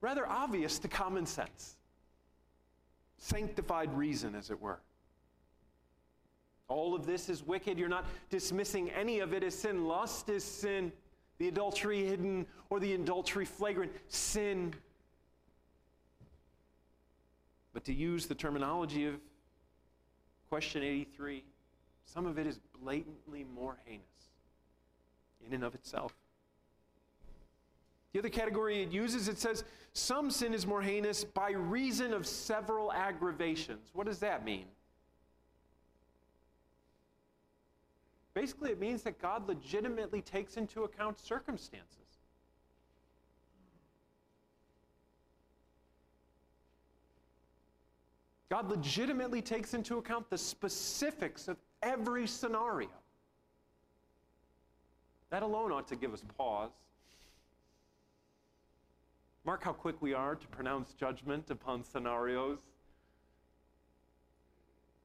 rather 0.00 0.26
obvious 0.26 0.78
to 0.80 0.88
common 0.88 1.26
sense. 1.26 1.76
Sanctified 3.18 3.96
reason, 3.96 4.34
as 4.34 4.50
it 4.50 4.60
were. 4.60 4.80
All 6.68 6.94
of 6.94 7.06
this 7.06 7.28
is 7.28 7.46
wicked. 7.46 7.78
You're 7.78 7.88
not 7.88 8.06
dismissing 8.30 8.90
any 8.90 9.20
of 9.20 9.32
it 9.32 9.42
as 9.42 9.54
sin. 9.54 9.86
Lust 9.86 10.28
is 10.28 10.42
sin. 10.42 10.92
The 11.38 11.48
adultery 11.48 12.06
hidden 12.06 12.46
or 12.70 12.80
the 12.80 12.94
adultery 12.94 13.44
flagrant, 13.44 13.92
sin 14.08 14.74
but 17.76 17.84
to 17.84 17.92
use 17.92 18.24
the 18.24 18.34
terminology 18.34 19.04
of 19.04 19.16
question 20.48 20.82
83, 20.82 21.44
some 22.06 22.24
of 22.26 22.38
it 22.38 22.46
is 22.46 22.58
blatantly 22.80 23.44
more 23.54 23.76
heinous 23.84 24.06
in 25.46 25.52
and 25.52 25.62
of 25.62 25.74
itself. 25.74 26.14
The 28.12 28.20
other 28.20 28.28
category 28.30 28.82
it 28.82 28.90
uses, 28.90 29.28
it 29.28 29.38
says, 29.38 29.64
some 29.92 30.30
sin 30.30 30.54
is 30.54 30.66
more 30.66 30.80
heinous 30.80 31.24
by 31.24 31.50
reason 31.50 32.14
of 32.14 32.26
several 32.26 32.90
aggravations. 32.92 33.90
What 33.92 34.06
does 34.06 34.20
that 34.20 34.44
mean? 34.44 34.64
Basically, 38.32 38.70
it 38.70 38.80
means 38.80 39.02
that 39.02 39.20
God 39.20 39.46
legitimately 39.48 40.22
takes 40.22 40.56
into 40.56 40.84
account 40.84 41.18
circumstances. 41.18 41.96
God 48.48 48.70
legitimately 48.70 49.42
takes 49.42 49.74
into 49.74 49.98
account 49.98 50.30
the 50.30 50.38
specifics 50.38 51.48
of 51.48 51.56
every 51.86 52.26
scenario. 52.26 52.88
That 55.30 55.42
alone 55.42 55.72
ought 55.72 55.88
to 55.88 55.96
give 55.96 56.12
us 56.12 56.22
pause. 56.36 56.70
Mark 59.44 59.62
how 59.62 59.72
quick 59.72 60.02
we 60.02 60.12
are 60.12 60.34
to 60.34 60.46
pronounce 60.48 60.92
judgment 60.94 61.50
upon 61.50 61.84
scenarios 61.84 62.58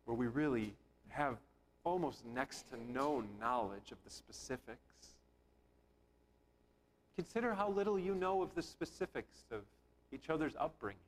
where 0.06 0.18
we 0.18 0.28
really 0.28 0.74
have 1.10 1.38
almost 1.84 2.26
next 2.34 2.66
to 2.72 2.78
no 2.92 3.24
knowledge 3.40 3.92
of 3.92 3.98
the 4.04 4.10
specifics. 4.10 4.80
Consider 7.16 7.54
how 7.54 7.70
little 7.70 8.00
you 8.00 8.16
know 8.16 8.42
of 8.42 8.54
the 8.56 8.64
specifics 8.64 9.44
of 9.52 9.62
each 10.12 10.30
other's 10.30 10.54
upbringing. 10.60 11.00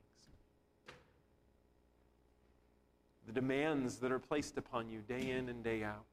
The 3.26 3.32
demands 3.32 3.96
that 3.96 4.12
are 4.12 4.18
placed 4.18 4.58
upon 4.58 4.88
you 4.88 5.00
day 5.00 5.30
in 5.30 5.48
and 5.48 5.62
day 5.64 5.82
out, 5.82 6.04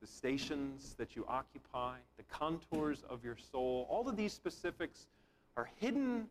the 0.00 0.06
stations 0.06 0.94
that 0.98 1.16
you 1.16 1.24
occupy, 1.28 1.96
the 2.16 2.22
contours 2.24 3.02
of 3.08 3.24
your 3.24 3.36
soul, 3.36 3.86
all 3.88 4.08
of 4.08 4.16
these 4.16 4.32
specifics 4.32 5.06
are 5.56 5.68
hidden 5.76 6.26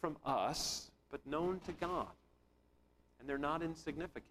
from 0.00 0.16
us, 0.24 0.90
but 1.10 1.24
known 1.26 1.60
to 1.66 1.72
God. 1.72 2.08
and 3.22 3.28
they're 3.28 3.38
not 3.38 3.62
insignificant. 3.62 4.26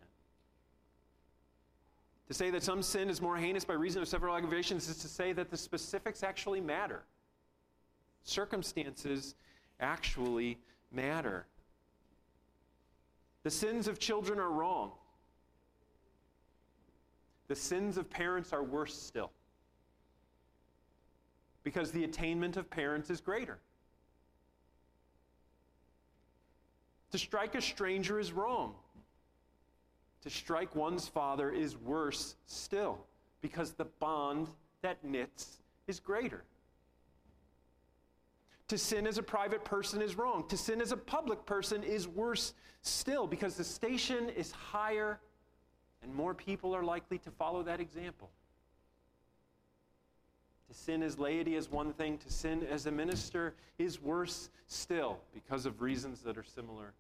To 2.28 2.34
say 2.34 2.50
that 2.50 2.62
some 2.62 2.84
sin 2.84 3.10
is 3.10 3.22
more 3.22 3.38
heinous 3.38 3.64
by 3.64 3.74
reason 3.74 4.02
of 4.02 4.08
several 4.10 4.36
aggravations 4.36 4.90
is 4.90 4.98
to 4.98 5.08
say 5.08 5.32
that 5.32 5.50
the 5.50 5.56
specifics 5.56 6.24
actually 6.24 6.60
matter. 6.60 7.04
Circumstances 8.24 9.36
actually 9.80 10.58
matter. 10.92 11.46
The 13.44 13.52
sins 13.52 13.88
of 13.88 14.00
children 14.00 14.40
are 14.40 14.50
wrong. 14.50 14.92
The 17.48 17.56
sins 17.56 17.98
of 17.98 18.10
parents 18.10 18.54
are 18.54 18.64
worse 18.64 18.96
still. 18.96 19.32
Because 21.64 21.92
the 21.92 22.04
attainment 22.04 22.58
of 22.58 22.70
parents 22.70 23.10
is 23.10 23.20
greater. 23.20 23.60
To 27.12 27.18
strike 27.18 27.56
a 27.56 27.62
stranger 27.62 28.20
is 28.20 28.32
wrong. 28.32 28.76
To 30.22 30.30
strike 30.30 30.76
one's 30.76 31.08
father 31.08 31.52
is 31.52 31.76
worse 31.78 32.36
still, 32.46 33.00
because 33.42 33.72
the 33.72 33.86
bond 33.86 34.48
that 34.82 35.04
knits 35.04 35.58
is 35.88 36.00
greater. 36.00 36.44
To 38.72 38.78
sin 38.78 39.06
as 39.06 39.18
a 39.18 39.24
private 39.24 39.66
person 39.66 40.02
is 40.02 40.18
wrong. 40.18 40.48
To 40.48 40.56
sin 40.56 40.80
as 40.80 40.94
a 40.94 40.98
public 40.98 41.46
person 41.46 41.84
is 41.84 42.08
worse 42.08 42.54
still, 42.84 43.28
because 43.28 43.56
the 43.56 43.66
station 43.66 44.30
is 44.30 44.54
higher 44.54 45.20
and 46.02 46.16
more 46.16 46.34
people 46.34 46.74
are 46.74 46.82
likely 46.82 47.18
to 47.18 47.32
follow 47.32 47.64
that 47.64 47.82
example. 47.82 48.30
To 50.70 50.74
sin 50.74 51.04
as 51.04 51.20
laity 51.20 51.58
is 51.58 51.70
one 51.70 51.92
thing, 51.92 52.18
to 52.20 52.32
sin 52.32 52.66
as 52.72 52.86
a 52.86 52.92
minister 52.92 53.56
is 53.78 54.02
worse 54.02 54.50
still 54.68 55.20
because 55.34 55.66
of 55.66 55.82
reasons 55.82 56.22
that 56.22 56.38
are 56.38 56.46
similar 56.46 56.94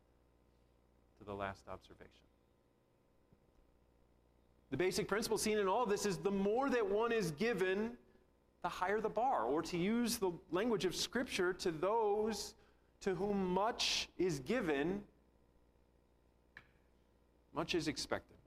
to 1.20 1.24
the 1.24 1.34
last 1.34 1.70
observation. 1.70 2.28
The 4.72 4.78
basic 4.78 5.08
principle 5.08 5.38
seen 5.38 5.58
in 5.58 5.70
all 5.70 5.86
this 5.86 6.06
is 6.06 6.18
the 6.18 6.32
more 6.32 6.70
that 6.70 6.86
one 6.86 7.14
is 7.14 7.32
given, 7.32 7.92
the 8.62 8.70
higher 8.70 9.00
the 9.00 9.10
bar. 9.10 9.44
Or 9.44 9.62
to 9.64 9.78
use 9.78 10.18
the 10.18 10.32
language 10.52 10.86
of 10.86 10.96
Scripture, 10.96 11.54
to 11.54 11.72
those 11.72 12.54
to 13.02 13.16
whom 13.16 13.54
much 13.54 14.08
is 14.18 14.40
given, 14.40 15.02
much 17.54 17.76
is 17.76 17.88
expected. 17.88 18.38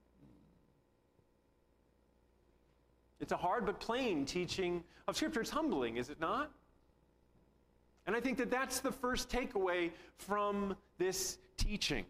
It's 3.19 3.31
a 3.31 3.37
hard 3.37 3.65
but 3.65 3.79
plain 3.79 4.25
teaching 4.25 4.83
of 5.07 5.15
Scripture. 5.15 5.41
It's 5.41 5.49
humbling, 5.49 5.97
is 5.97 6.09
it 6.09 6.19
not? 6.19 6.51
And 8.07 8.15
I 8.15 8.19
think 8.19 8.37
that 8.37 8.51
that's 8.51 8.79
the 8.79 8.91
first 8.91 9.29
takeaway 9.29 9.91
from 10.17 10.75
this 10.97 11.37
teaching. 11.57 12.05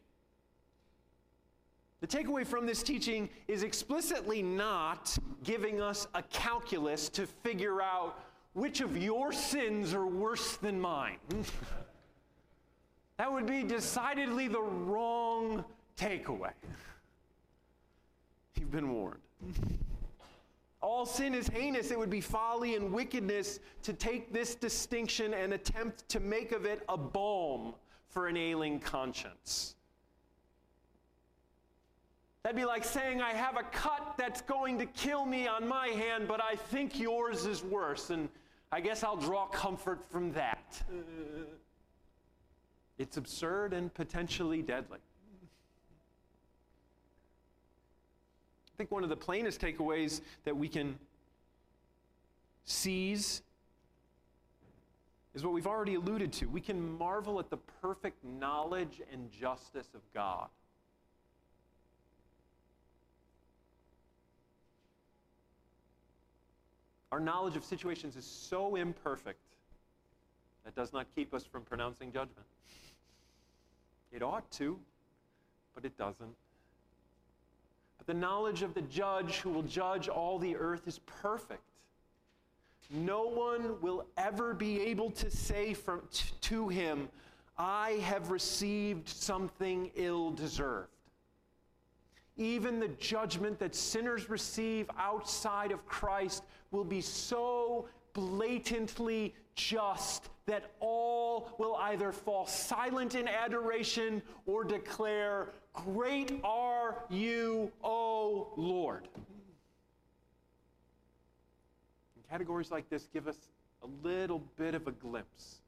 The 2.02 2.08
takeaway 2.08 2.46
from 2.46 2.66
this 2.66 2.84
teaching 2.84 3.30
is 3.48 3.64
explicitly 3.64 4.42
not 4.42 5.18
giving 5.44 5.82
us 5.82 6.08
a 6.14 6.22
calculus 6.24 7.10
to 7.10 7.26
figure 7.26 7.82
out 7.82 8.20
which 8.54 8.82
of 8.82 8.98
your 8.98 9.32
sins 9.32 9.94
are 9.94 10.06
worse 10.06 10.58
than 10.58 10.80
mine. 10.80 11.18
that 13.18 13.32
would 13.32 13.46
be 13.46 13.64
decidedly 13.64 14.48
the 14.48 14.62
wrong 14.62 15.64
takeaway. 15.98 16.52
You've 18.56 18.72
been 18.72 18.92
warned. 18.92 19.20
All 20.82 21.06
sin 21.06 21.34
is 21.34 21.48
heinous. 21.48 21.92
It 21.92 21.98
would 21.98 22.10
be 22.10 22.22
folly 22.22 22.76
and 22.76 22.92
wickedness 22.92 23.60
to 23.84 23.94
take 23.94 24.32
this 24.32 24.56
distinction 24.56 25.34
and 25.34 25.54
attempt 25.54 26.08
to 26.10 26.20
make 26.20 26.52
of 26.52 26.66
it 26.66 26.84
a 26.88 26.98
balm 26.98 27.74
for 28.08 28.28
an 28.28 28.38
ailing 28.38 28.80
conscience. 28.80 29.76
That'd 32.46 32.56
be 32.58 32.66
like 32.66 32.84
saying, 32.84 33.24
I 33.24 33.32
have 33.32 33.58
a 33.58 33.64
cut 33.64 34.14
that's 34.20 34.42
going 34.42 34.78
to 34.78 34.86
kill 34.86 35.26
me 35.26 35.48
on 35.48 35.68
my 35.68 35.88
hand, 35.88 36.28
but 36.28 36.40
I 36.44 36.56
think 36.56 37.00
yours 37.00 37.48
is 37.48 37.64
worse, 37.64 38.12
and 38.12 38.30
I 38.72 38.82
guess 38.82 39.04
I'll 39.04 39.18
draw 39.18 39.48
comfort 39.48 40.06
from 40.12 40.32
that. 40.34 40.80
It's 43.00 43.18
absurd 43.18 43.74
and 43.74 43.92
potentially 43.92 44.62
deadly. 44.62 45.00
I 48.68 48.78
think 48.78 48.92
one 48.92 49.02
of 49.02 49.10
the 49.10 49.16
plainest 49.16 49.60
takeaways 49.60 50.22
that 50.44 50.56
we 50.56 50.68
can 50.68 51.00
seize 52.64 53.42
is 55.34 55.44
what 55.44 55.52
we've 55.52 55.66
already 55.66 55.96
alluded 55.96 56.32
to. 56.34 56.46
We 56.46 56.62
can 56.62 56.96
marvel 56.96 57.40
at 57.40 57.50
the 57.50 57.58
perfect 57.82 58.24
knowledge 58.24 59.02
and 59.12 59.32
justice 59.32 59.88
of 59.96 60.02
God. 60.14 60.50
Our 67.16 67.22
knowledge 67.22 67.56
of 67.56 67.64
situations 67.64 68.18
is 68.18 68.26
so 68.26 68.76
imperfect 68.76 69.40
that 70.66 70.76
does 70.76 70.92
not 70.92 71.08
keep 71.16 71.34
us 71.34 71.46
from 71.46 71.62
pronouncing 71.62 72.12
judgment. 72.12 72.46
It 74.12 74.22
ought 74.22 74.52
to, 74.52 74.78
but 75.74 75.86
it 75.86 75.98
doesn't. 75.98 76.36
But 77.98 78.08
the 78.08 78.14
knowledge 78.14 78.64
of 78.64 78.74
the 78.74 78.82
judge 78.82 79.38
who 79.38 79.50
will 79.50 79.64
judge 79.64 80.10
all 80.10 80.38
the 80.38 80.58
earth 80.58 80.90
is 80.90 81.00
perfect. 81.06 81.64
No 82.90 83.24
one 83.24 83.80
will 83.80 84.06
ever 84.18 84.54
be 84.54 84.82
able 84.82 85.10
to 85.12 85.32
say 85.32 85.74
from, 85.74 86.02
to 86.42 86.68
him, 86.68 87.08
I 87.58 87.92
have 88.04 88.30
received 88.30 89.08
something 89.08 89.90
ill 89.96 90.32
deserved. 90.32 90.90
Even 92.38 92.80
the 92.80 92.90
judgment 92.90 93.60
that 93.60 93.74
sinners 93.74 94.30
receive 94.30 94.90
outside 94.98 95.72
of 95.72 95.86
Christ 95.86 96.44
will 96.72 96.84
be 96.84 97.02
so 97.02 97.88
blatantly 98.14 99.34
just 99.56 100.30
that 100.46 100.72
all 100.80 101.56
will 101.58 101.76
either 101.76 102.12
fall 102.12 102.46
silent 102.46 103.16
in 103.16 103.28
adoration 103.28 104.22
or 104.46 104.64
declare, 104.64 105.54
Great 105.74 106.40
are 106.44 107.04
you, 107.10 107.72
O 107.84 108.54
Lord. 108.56 109.08
And 112.16 112.30
categories 112.30 112.70
like 112.70 112.90
this 112.90 113.08
give 113.14 113.28
us 113.28 113.38
a 113.82 113.88
little 114.06 114.40
bit 114.58 114.76
of 114.76 114.88
a 114.88 114.92
glimpse 114.92 115.62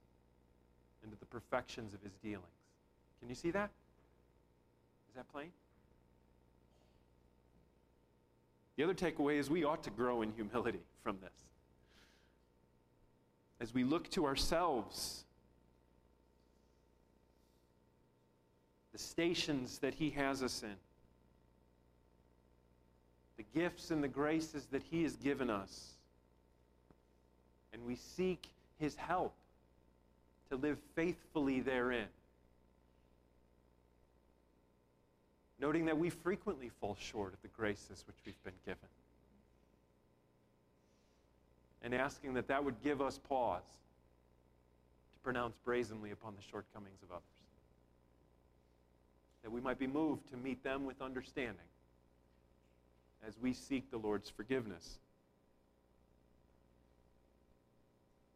into 1.03 1.15
the 1.17 1.25
perfections 1.25 1.93
of 1.93 2.01
his 2.01 2.13
dealings. 2.17 2.45
Can 3.19 3.29
you 3.29 3.35
see 3.35 3.51
that? 3.51 3.69
Is 5.09 5.15
that 5.15 5.31
plain? 5.31 5.51
The 8.77 8.83
other 8.83 8.93
takeaway 8.93 9.37
is 9.37 9.49
we 9.49 9.63
ought 9.63 9.83
to 9.83 9.89
grow 9.89 10.21
in 10.21 10.31
humility 10.31 10.81
from 11.03 11.17
this. 11.21 11.33
As 13.59 13.73
we 13.73 13.83
look 13.83 14.09
to 14.11 14.25
ourselves 14.25 15.23
the 18.93 18.99
stations 18.99 19.79
that 19.79 19.95
He 19.95 20.11
has 20.11 20.43
us 20.43 20.61
in, 20.61 20.75
the 23.37 23.59
gifts 23.59 23.89
and 23.89 24.03
the 24.03 24.07
graces 24.07 24.67
that 24.71 24.83
He 24.83 25.01
has 25.03 25.15
given 25.15 25.49
us. 25.49 25.93
And 27.73 27.83
we 27.83 27.95
seek 27.95 28.47
His 28.79 28.95
help 28.95 29.33
to 30.51 30.55
live 30.55 30.77
faithfully 30.95 31.61
therein. 31.61 32.07
Noting 35.59 35.85
that 35.85 35.97
we 35.97 36.09
frequently 36.09 36.69
fall 36.79 36.95
short 36.99 37.33
of 37.33 37.41
the 37.41 37.47
graces 37.49 38.03
which 38.05 38.17
we've 38.25 38.43
been 38.43 38.53
given. 38.65 38.89
And 41.81 41.95
asking 41.95 42.33
that 42.35 42.47
that 42.47 42.63
would 42.63 42.81
give 42.83 43.01
us 43.01 43.19
pause 43.29 43.61
to 45.13 45.19
pronounce 45.23 45.55
brazenly 45.65 46.11
upon 46.11 46.35
the 46.35 46.41
shortcomings 46.41 47.01
of 47.01 47.11
others 47.11 47.23
that 49.47 49.51
we 49.53 49.61
might 49.61 49.79
be 49.79 49.87
moved 49.87 50.29
to 50.29 50.35
meet 50.35 50.61
them 50.61 50.85
with 50.85 51.01
understanding 51.01 51.55
as 53.25 53.35
we 53.41 53.53
seek 53.53 53.89
the 53.89 53.97
Lord's 53.97 54.29
forgiveness. 54.29 54.99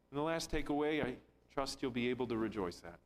And 0.09 0.17
the 0.17 0.23
last 0.23 0.49
takeaway, 0.49 1.03
I 1.03 1.15
trust 1.53 1.81
you'll 1.81 1.91
be 1.91 2.07
able 2.09 2.27
to 2.27 2.37
rejoice 2.37 2.81
at, 2.85 2.97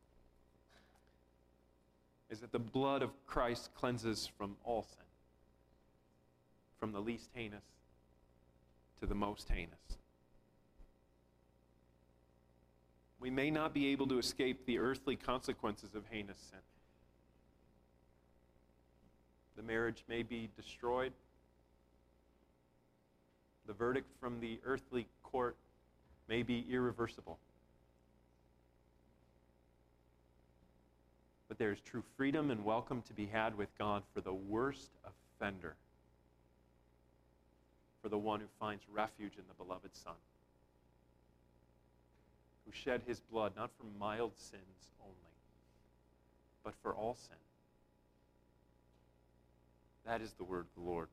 is 2.35 2.41
that 2.41 2.51
the 2.51 2.59
blood 2.59 3.01
of 3.01 3.11
Christ 3.25 3.69
cleanses 3.75 4.29
from 4.37 4.57
all 4.65 4.83
sin, 4.83 5.05
from 6.77 6.91
the 6.91 6.99
least 6.99 7.29
heinous 7.33 7.63
to 8.99 9.05
the 9.05 9.15
most 9.15 9.47
heinous. 9.47 9.79
We 13.21 13.29
may 13.29 13.49
not 13.49 13.73
be 13.73 13.87
able 13.87 14.05
to 14.07 14.19
escape 14.19 14.65
the 14.65 14.79
earthly 14.79 15.15
consequences 15.15 15.95
of 15.95 16.03
heinous 16.11 16.37
sin. 16.49 16.59
The 19.55 19.63
marriage 19.63 20.03
may 20.09 20.21
be 20.21 20.49
destroyed. 20.57 21.13
The 23.65 23.73
verdict 23.73 24.11
from 24.19 24.41
the 24.41 24.59
earthly 24.65 25.07
court 25.23 25.55
may 26.27 26.43
be 26.43 26.65
irreversible. 26.69 27.39
But 31.55 31.59
there 31.63 31.71
is 31.71 31.79
true 31.79 32.03
freedom 32.17 32.51
and 32.51 32.65
welcome 32.65 33.01
to 33.03 33.13
be 33.13 33.27
had 33.27 33.57
with 33.57 33.69
God 33.79 34.03
for 34.13 34.19
the 34.19 34.33
worst 34.33 34.89
offender, 35.05 35.75
for 38.01 38.09
the 38.09 38.17
one 38.17 38.41
who 38.41 38.45
finds 38.59 38.83
refuge 38.93 39.31
in 39.37 39.43
the 39.47 39.63
beloved 39.63 39.95
Son, 39.95 40.15
who 42.65 42.73
shed 42.73 43.03
his 43.07 43.21
blood 43.21 43.53
not 43.55 43.69
for 43.77 43.85
mild 43.97 44.33
sins 44.35 44.91
only, 45.01 45.15
but 46.61 46.73
for 46.83 46.93
all 46.93 47.15
sin. 47.15 47.37
That 50.05 50.19
is 50.19 50.33
the 50.33 50.43
word 50.43 50.65
of 50.75 50.83
the 50.83 50.89
Lord. 50.89 51.07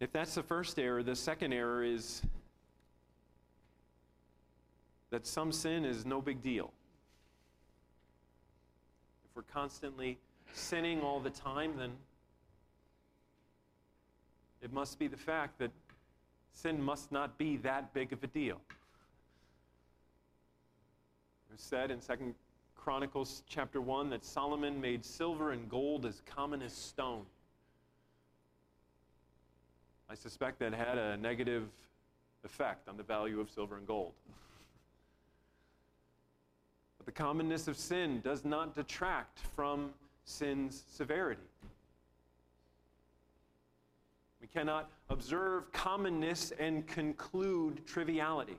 If 0.00 0.10
that's 0.10 0.34
the 0.34 0.42
first 0.42 0.80
error, 0.80 1.04
the 1.04 1.14
second 1.14 1.52
error 1.52 1.84
is 1.84 2.22
that 5.10 5.28
some 5.28 5.52
sin 5.52 5.84
is 5.84 6.04
no 6.04 6.20
big 6.20 6.42
deal. 6.42 6.72
If 9.32 9.36
we're 9.36 9.42
constantly 9.44 10.18
sinning 10.52 11.00
all 11.00 11.18
the 11.18 11.30
time, 11.30 11.72
then 11.78 11.92
it 14.60 14.74
must 14.74 14.98
be 14.98 15.06
the 15.06 15.16
fact 15.16 15.58
that 15.58 15.70
sin 16.52 16.82
must 16.82 17.10
not 17.10 17.38
be 17.38 17.56
that 17.58 17.94
big 17.94 18.12
of 18.12 18.22
a 18.22 18.26
deal. 18.26 18.60
It 21.48 21.52
was 21.52 21.62
said 21.62 21.90
in 21.90 21.98
Second 22.02 22.34
Chronicles 22.76 23.42
chapter 23.48 23.80
1 23.80 24.10
that 24.10 24.22
Solomon 24.22 24.78
made 24.78 25.02
silver 25.02 25.52
and 25.52 25.66
gold 25.66 26.04
as 26.04 26.20
common 26.26 26.60
as 26.60 26.74
stone. 26.74 27.24
I 30.10 30.14
suspect 30.14 30.58
that 30.58 30.74
had 30.74 30.98
a 30.98 31.16
negative 31.16 31.70
effect 32.44 32.86
on 32.86 32.98
the 32.98 33.02
value 33.02 33.40
of 33.40 33.48
silver 33.48 33.78
and 33.78 33.86
gold. 33.86 34.12
But 37.04 37.16
the 37.16 37.20
commonness 37.20 37.66
of 37.66 37.76
sin 37.76 38.20
does 38.20 38.44
not 38.44 38.76
detract 38.76 39.40
from 39.56 39.90
sin's 40.24 40.84
severity. 40.88 41.42
We 44.40 44.46
cannot 44.46 44.88
observe 45.10 45.72
commonness 45.72 46.52
and 46.60 46.86
conclude 46.86 47.84
triviality. 47.86 48.56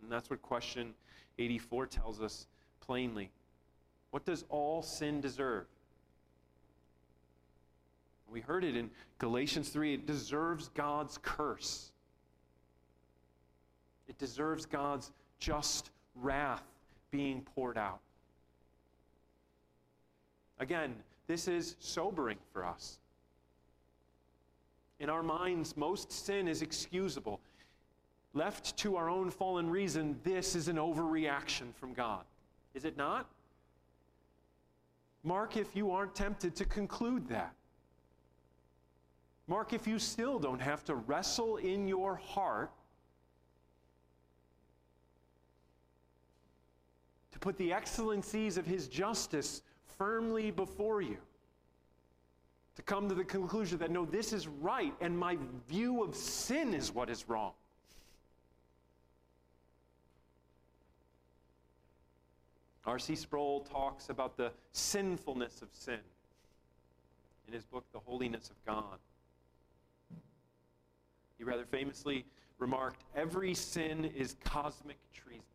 And 0.00 0.10
that's 0.10 0.30
what 0.30 0.40
question 0.40 0.94
84 1.38 1.86
tells 1.86 2.22
us 2.22 2.46
plainly. 2.80 3.30
What 4.10 4.24
does 4.24 4.46
all 4.48 4.80
sin 4.80 5.20
deserve? 5.20 5.66
We 8.26 8.40
heard 8.40 8.64
it 8.64 8.74
in 8.74 8.90
Galatians 9.18 9.68
3. 9.68 9.92
It 9.92 10.06
deserves 10.06 10.68
God's 10.68 11.18
curse. 11.18 11.92
It 14.08 14.16
deserves 14.16 14.64
God's 14.64 15.12
just 15.38 15.90
wrath 16.14 16.62
being 17.10 17.42
poured 17.54 17.78
out. 17.78 18.00
Again, 20.58 20.94
this 21.26 21.48
is 21.48 21.76
sobering 21.78 22.38
for 22.52 22.64
us. 22.64 22.98
In 25.00 25.10
our 25.10 25.22
minds, 25.22 25.76
most 25.76 26.12
sin 26.12 26.48
is 26.48 26.62
excusable. 26.62 27.40
Left 28.32 28.76
to 28.78 28.96
our 28.96 29.08
own 29.08 29.30
fallen 29.30 29.68
reason, 29.68 30.18
this 30.24 30.54
is 30.54 30.68
an 30.68 30.76
overreaction 30.76 31.74
from 31.74 31.92
God. 31.92 32.24
Is 32.74 32.84
it 32.84 32.96
not? 32.96 33.26
Mark 35.22 35.56
if 35.56 35.74
you 35.74 35.90
aren't 35.90 36.14
tempted 36.14 36.54
to 36.56 36.64
conclude 36.64 37.28
that. 37.28 37.54
Mark 39.46 39.72
if 39.72 39.86
you 39.86 39.98
still 39.98 40.38
don't 40.38 40.60
have 40.60 40.84
to 40.84 40.94
wrestle 40.94 41.56
in 41.56 41.86
your 41.86 42.16
heart 42.16 42.70
put 47.44 47.58
the 47.58 47.74
excellencies 47.74 48.56
of 48.56 48.64
his 48.64 48.88
justice 48.88 49.60
firmly 49.98 50.50
before 50.50 51.02
you. 51.02 51.18
To 52.76 52.82
come 52.82 53.06
to 53.10 53.14
the 53.14 53.22
conclusion 53.22 53.76
that 53.80 53.90
no, 53.90 54.06
this 54.06 54.32
is 54.32 54.48
right, 54.48 54.94
and 55.02 55.16
my 55.16 55.36
view 55.68 56.02
of 56.02 56.16
sin 56.16 56.72
is 56.72 56.90
what 56.90 57.10
is 57.10 57.28
wrong. 57.28 57.52
R.C. 62.86 63.14
Sproul 63.14 63.60
talks 63.60 64.08
about 64.08 64.38
the 64.38 64.50
sinfulness 64.72 65.60
of 65.60 65.68
sin 65.72 66.00
in 67.46 67.52
his 67.52 67.66
book, 67.66 67.84
The 67.92 67.98
Holiness 67.98 68.48
of 68.48 68.56
God. 68.64 68.98
He 71.36 71.44
rather 71.44 71.66
famously 71.66 72.24
remarked, 72.58 73.02
Every 73.14 73.52
sin 73.52 74.06
is 74.16 74.34
cosmic 74.44 74.96
treason. 75.12 75.53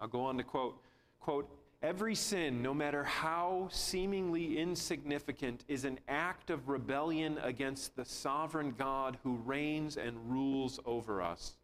I'll 0.00 0.08
go 0.08 0.24
on 0.24 0.36
to 0.38 0.44
quote, 0.44 0.80
quote, 1.20 1.48
Every 1.82 2.14
sin, 2.14 2.62
no 2.62 2.74
matter 2.74 3.04
how 3.04 3.68
seemingly 3.70 4.58
insignificant, 4.58 5.64
is 5.66 5.86
an 5.86 5.98
act 6.08 6.50
of 6.50 6.68
rebellion 6.68 7.38
against 7.42 7.96
the 7.96 8.04
sovereign 8.04 8.74
God 8.76 9.16
who 9.22 9.36
reigns 9.36 9.96
and 9.96 10.30
rules 10.30 10.78
over 10.84 11.22
us. 11.22 11.54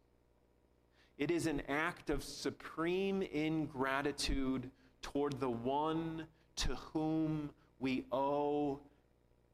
It 1.19 1.29
is 1.29 1.45
an 1.45 1.61
act 1.67 2.09
of 2.09 2.23
supreme 2.23 3.21
ingratitude 3.21 4.71
toward 5.03 5.39
the 5.39 5.49
one 5.49 6.25
to 6.57 6.75
whom 6.75 7.51
we 7.79 8.05
owe 8.11 8.79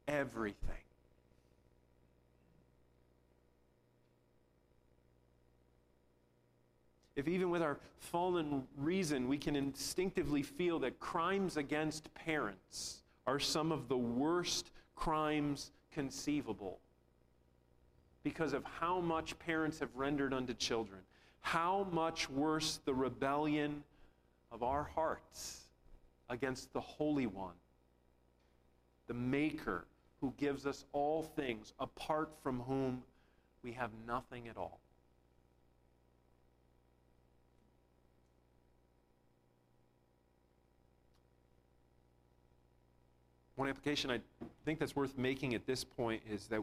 everything. 0.08 0.83
If 7.16 7.28
even 7.28 7.50
with 7.50 7.62
our 7.62 7.78
fallen 7.98 8.64
reason 8.76 9.28
we 9.28 9.38
can 9.38 9.54
instinctively 9.56 10.42
feel 10.42 10.78
that 10.80 10.98
crimes 10.98 11.56
against 11.56 12.12
parents 12.14 13.02
are 13.26 13.38
some 13.38 13.72
of 13.72 13.88
the 13.88 13.96
worst 13.96 14.70
crimes 14.96 15.70
conceivable 15.92 16.78
because 18.22 18.52
of 18.52 18.64
how 18.64 19.00
much 19.00 19.38
parents 19.38 19.78
have 19.78 19.94
rendered 19.94 20.32
unto 20.32 20.54
children, 20.54 21.00
how 21.40 21.86
much 21.92 22.28
worse 22.30 22.80
the 22.84 22.94
rebellion 22.94 23.84
of 24.50 24.62
our 24.62 24.84
hearts 24.94 25.64
against 26.30 26.72
the 26.72 26.80
Holy 26.80 27.26
One, 27.26 27.54
the 29.06 29.14
Maker 29.14 29.84
who 30.20 30.32
gives 30.38 30.64
us 30.64 30.86
all 30.92 31.22
things, 31.22 31.74
apart 31.78 32.30
from 32.42 32.60
whom 32.60 33.02
we 33.62 33.72
have 33.72 33.90
nothing 34.06 34.48
at 34.48 34.56
all. 34.56 34.80
One 43.64 43.70
application 43.70 44.10
I 44.10 44.20
think 44.66 44.78
that's 44.78 44.94
worth 44.94 45.16
making 45.16 45.54
at 45.54 45.64
this 45.64 45.84
point 45.84 46.20
is 46.30 46.48
that 46.48 46.60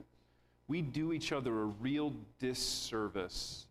we 0.67 0.83
do 0.83 1.13
each 1.13 1.31
other 1.31 1.61
a 1.61 1.65
real 1.65 2.13
disservice 2.37 3.65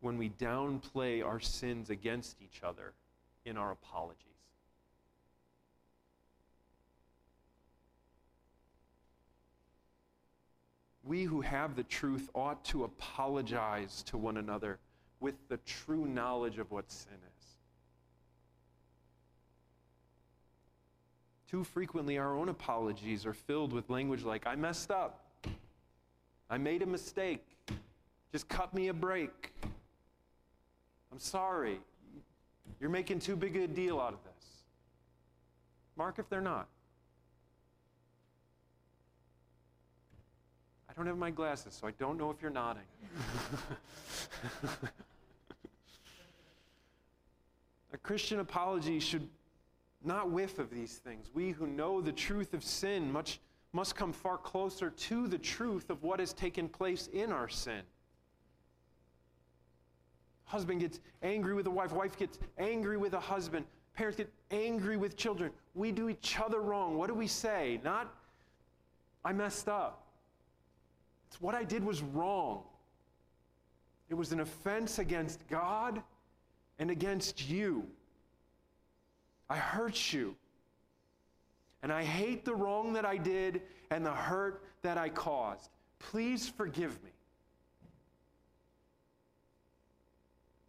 when 0.00 0.16
we 0.16 0.30
downplay 0.30 1.22
our 1.22 1.38
sins 1.38 1.90
against 1.90 2.38
each 2.40 2.62
other 2.62 2.94
in 3.44 3.58
our 3.58 3.70
apologies. 3.70 4.24
We 11.04 11.24
who 11.24 11.42
have 11.42 11.76
the 11.76 11.82
truth 11.82 12.30
ought 12.34 12.64
to 12.64 12.84
apologize 12.84 14.02
to 14.04 14.16
one 14.16 14.38
another 14.38 14.78
with 15.20 15.34
the 15.50 15.58
true 15.66 16.06
knowledge 16.06 16.58
of 16.58 16.70
what 16.70 16.90
sin 16.90 17.12
is. 17.12 17.29
Too 21.50 21.64
frequently, 21.64 22.16
our 22.16 22.36
own 22.36 22.48
apologies 22.48 23.26
are 23.26 23.32
filled 23.32 23.72
with 23.72 23.90
language 23.90 24.22
like, 24.22 24.46
I 24.46 24.54
messed 24.54 24.92
up. 24.92 25.24
I 26.48 26.58
made 26.58 26.80
a 26.82 26.86
mistake. 26.86 27.44
Just 28.30 28.48
cut 28.48 28.72
me 28.72 28.86
a 28.86 28.94
break. 28.94 29.52
I'm 31.10 31.18
sorry. 31.18 31.80
You're 32.78 32.90
making 32.90 33.18
too 33.18 33.34
big 33.34 33.56
a 33.56 33.66
deal 33.66 33.98
out 33.98 34.12
of 34.12 34.20
this. 34.22 34.46
Mark 35.96 36.20
if 36.20 36.28
they're 36.28 36.40
not. 36.40 36.68
I 40.88 40.92
don't 40.92 41.06
have 41.06 41.18
my 41.18 41.32
glasses, 41.32 41.76
so 41.80 41.88
I 41.88 41.90
don't 41.98 42.16
know 42.16 42.30
if 42.30 42.40
you're 42.40 42.52
nodding. 42.52 42.82
a 47.92 47.98
Christian 47.98 48.38
apology 48.38 49.00
should 49.00 49.28
not 50.04 50.30
whiff 50.30 50.58
of 50.58 50.70
these 50.70 50.96
things. 50.96 51.30
We 51.34 51.50
who 51.50 51.66
know 51.66 52.00
the 52.00 52.12
truth 52.12 52.54
of 52.54 52.64
sin 52.64 53.10
much, 53.12 53.40
must 53.72 53.94
come 53.94 54.12
far 54.12 54.36
closer 54.36 54.90
to 54.90 55.28
the 55.28 55.38
truth 55.38 55.90
of 55.90 56.02
what 56.02 56.18
has 56.18 56.32
taken 56.32 56.68
place 56.68 57.08
in 57.12 57.30
our 57.30 57.48
sin. 57.48 57.82
Husband 60.44 60.80
gets 60.80 60.98
angry 61.22 61.54
with 61.54 61.66
a 61.66 61.70
wife, 61.70 61.92
wife 61.92 62.16
gets 62.18 62.38
angry 62.58 62.96
with 62.96 63.14
a 63.14 63.20
husband, 63.20 63.64
parents 63.94 64.16
get 64.16 64.32
angry 64.50 64.96
with 64.96 65.16
children. 65.16 65.52
We 65.74 65.92
do 65.92 66.08
each 66.08 66.40
other 66.40 66.60
wrong. 66.60 66.96
What 66.96 67.06
do 67.06 67.14
we 67.14 67.28
say? 67.28 67.80
Not, 67.84 68.12
I 69.24 69.32
messed 69.32 69.68
up. 69.68 70.02
It's 71.28 71.40
what 71.40 71.54
I 71.54 71.62
did 71.62 71.84
was 71.84 72.02
wrong. 72.02 72.64
It 74.08 74.14
was 74.14 74.32
an 74.32 74.40
offense 74.40 74.98
against 74.98 75.46
God 75.46 76.02
and 76.80 76.90
against 76.90 77.48
you. 77.48 77.86
I 79.50 79.56
hurt 79.56 80.12
you. 80.12 80.36
And 81.82 81.92
I 81.92 82.04
hate 82.04 82.44
the 82.44 82.54
wrong 82.54 82.92
that 82.92 83.04
I 83.04 83.16
did 83.16 83.62
and 83.90 84.06
the 84.06 84.12
hurt 84.12 84.62
that 84.82 84.96
I 84.96 85.08
caused. 85.08 85.70
Please 85.98 86.48
forgive 86.48 86.92
me. 87.02 87.10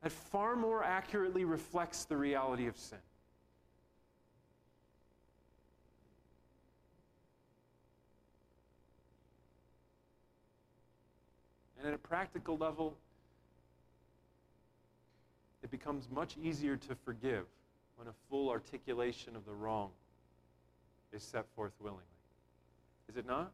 That 0.01 0.11
far 0.11 0.55
more 0.55 0.83
accurately 0.83 1.45
reflects 1.45 2.05
the 2.05 2.17
reality 2.17 2.65
of 2.65 2.75
sin. 2.75 2.97
And 11.77 11.87
at 11.87 11.93
a 11.93 11.99
practical 11.99 12.57
level, 12.57 12.95
it 15.61 15.69
becomes 15.69 16.07
much 16.11 16.35
easier 16.41 16.77
to 16.77 16.95
forgive 17.05 17.45
when 18.01 18.07
a 18.07 18.29
full 18.31 18.49
articulation 18.49 19.35
of 19.35 19.45
the 19.45 19.53
wrong 19.53 19.91
is 21.13 21.21
set 21.21 21.45
forth 21.55 21.73
willingly. 21.79 22.01
Is 23.07 23.15
it 23.15 23.27
not? 23.27 23.51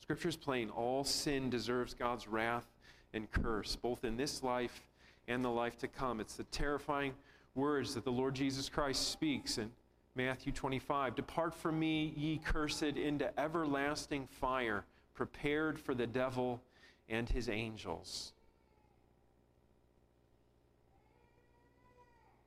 Scripture 0.00 0.30
is 0.30 0.36
plain. 0.36 0.70
All 0.70 1.04
sin 1.04 1.50
deserves 1.50 1.92
God's 1.92 2.26
wrath 2.26 2.64
and 3.12 3.30
curse, 3.30 3.76
both 3.76 4.02
in 4.02 4.16
this 4.16 4.42
life 4.42 4.80
and 5.28 5.44
the 5.44 5.50
life 5.50 5.76
to 5.80 5.88
come. 5.88 6.20
It's 6.20 6.36
the 6.36 6.44
terrifying 6.44 7.12
words 7.54 7.92
that 7.92 8.04
the 8.04 8.12
Lord 8.12 8.32
Jesus 8.32 8.70
Christ 8.70 9.10
speaks 9.10 9.58
in 9.58 9.70
Matthew 10.14 10.54
25 10.54 11.16
Depart 11.16 11.52
from 11.52 11.78
me, 11.78 12.14
ye 12.16 12.40
cursed, 12.42 12.82
into 12.82 13.38
everlasting 13.38 14.26
fire, 14.26 14.84
prepared 15.12 15.78
for 15.78 15.94
the 15.94 16.06
devil 16.06 16.62
and 17.10 17.28
his 17.28 17.50
angels. 17.50 18.32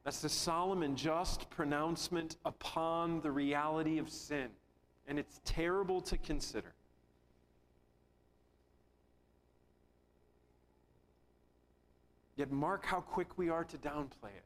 That's 0.04 0.20
the 0.20 0.30
solemn 0.30 0.84
and 0.84 0.98
just 0.98 1.50
pronouncement 1.50 2.38
upon 2.44 3.22
the 3.22 3.32
reality 3.32 4.00
of 4.00 4.10
sin. 4.10 4.48
And 5.08 5.18
it's 5.18 5.40
terrible 5.46 6.02
to 6.02 6.18
consider. 6.18 6.74
Yet, 12.36 12.52
mark 12.52 12.86
how 12.86 13.00
quick 13.00 13.38
we 13.38 13.50
are 13.50 13.64
to 13.64 13.78
downplay 13.78 14.34
it. 14.36 14.44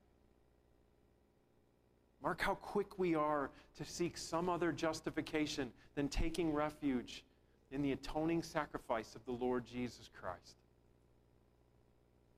Mark 2.21 2.41
how 2.41 2.55
quick 2.55 2.99
we 2.99 3.15
are 3.15 3.49
to 3.77 3.85
seek 3.85 4.17
some 4.17 4.49
other 4.49 4.71
justification 4.71 5.71
than 5.95 6.09
taking 6.09 6.53
refuge 6.53 7.23
in 7.71 7.81
the 7.81 7.93
atoning 7.93 8.43
sacrifice 8.43 9.15
of 9.15 9.25
the 9.25 9.31
Lord 9.31 9.65
Jesus 9.65 10.09
Christ. 10.19 10.57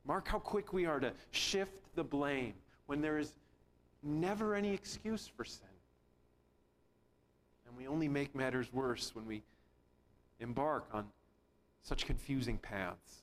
Mark 0.05 0.27
how 0.27 0.39
quick 0.39 0.73
we 0.73 0.85
are 0.85 0.99
to 0.99 1.11
shift 1.31 1.83
the 1.95 2.03
blame 2.03 2.53
when 2.89 3.01
there 3.01 3.19
is 3.19 3.33
never 4.01 4.55
any 4.55 4.73
excuse 4.73 5.29
for 5.37 5.45
sin. 5.45 5.67
And 7.67 7.77
we 7.77 7.85
only 7.85 8.07
make 8.07 8.33
matters 8.33 8.73
worse 8.73 9.13
when 9.13 9.27
we 9.27 9.43
embark 10.39 10.87
on 10.91 11.05
such 11.83 12.07
confusing 12.07 12.57
paths. 12.57 13.21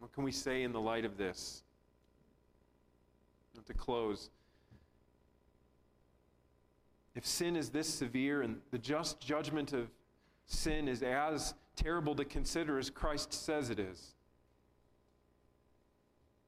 What 0.00 0.12
can 0.12 0.22
we 0.22 0.32
say 0.32 0.64
in 0.64 0.72
the 0.72 0.80
light 0.80 1.06
of 1.06 1.16
this? 1.16 1.62
to 3.66 3.72
close. 3.72 4.28
If 7.14 7.24
sin 7.24 7.56
is 7.56 7.70
this 7.70 7.88
severe 7.88 8.42
and 8.42 8.60
the 8.72 8.78
just 8.78 9.18
judgment 9.18 9.72
of 9.72 9.88
sin 10.44 10.88
is 10.88 11.02
as 11.02 11.54
terrible 11.74 12.14
to 12.16 12.26
consider 12.26 12.78
as 12.78 12.90
Christ 12.90 13.32
says 13.32 13.70
it 13.70 13.78
is, 13.78 14.14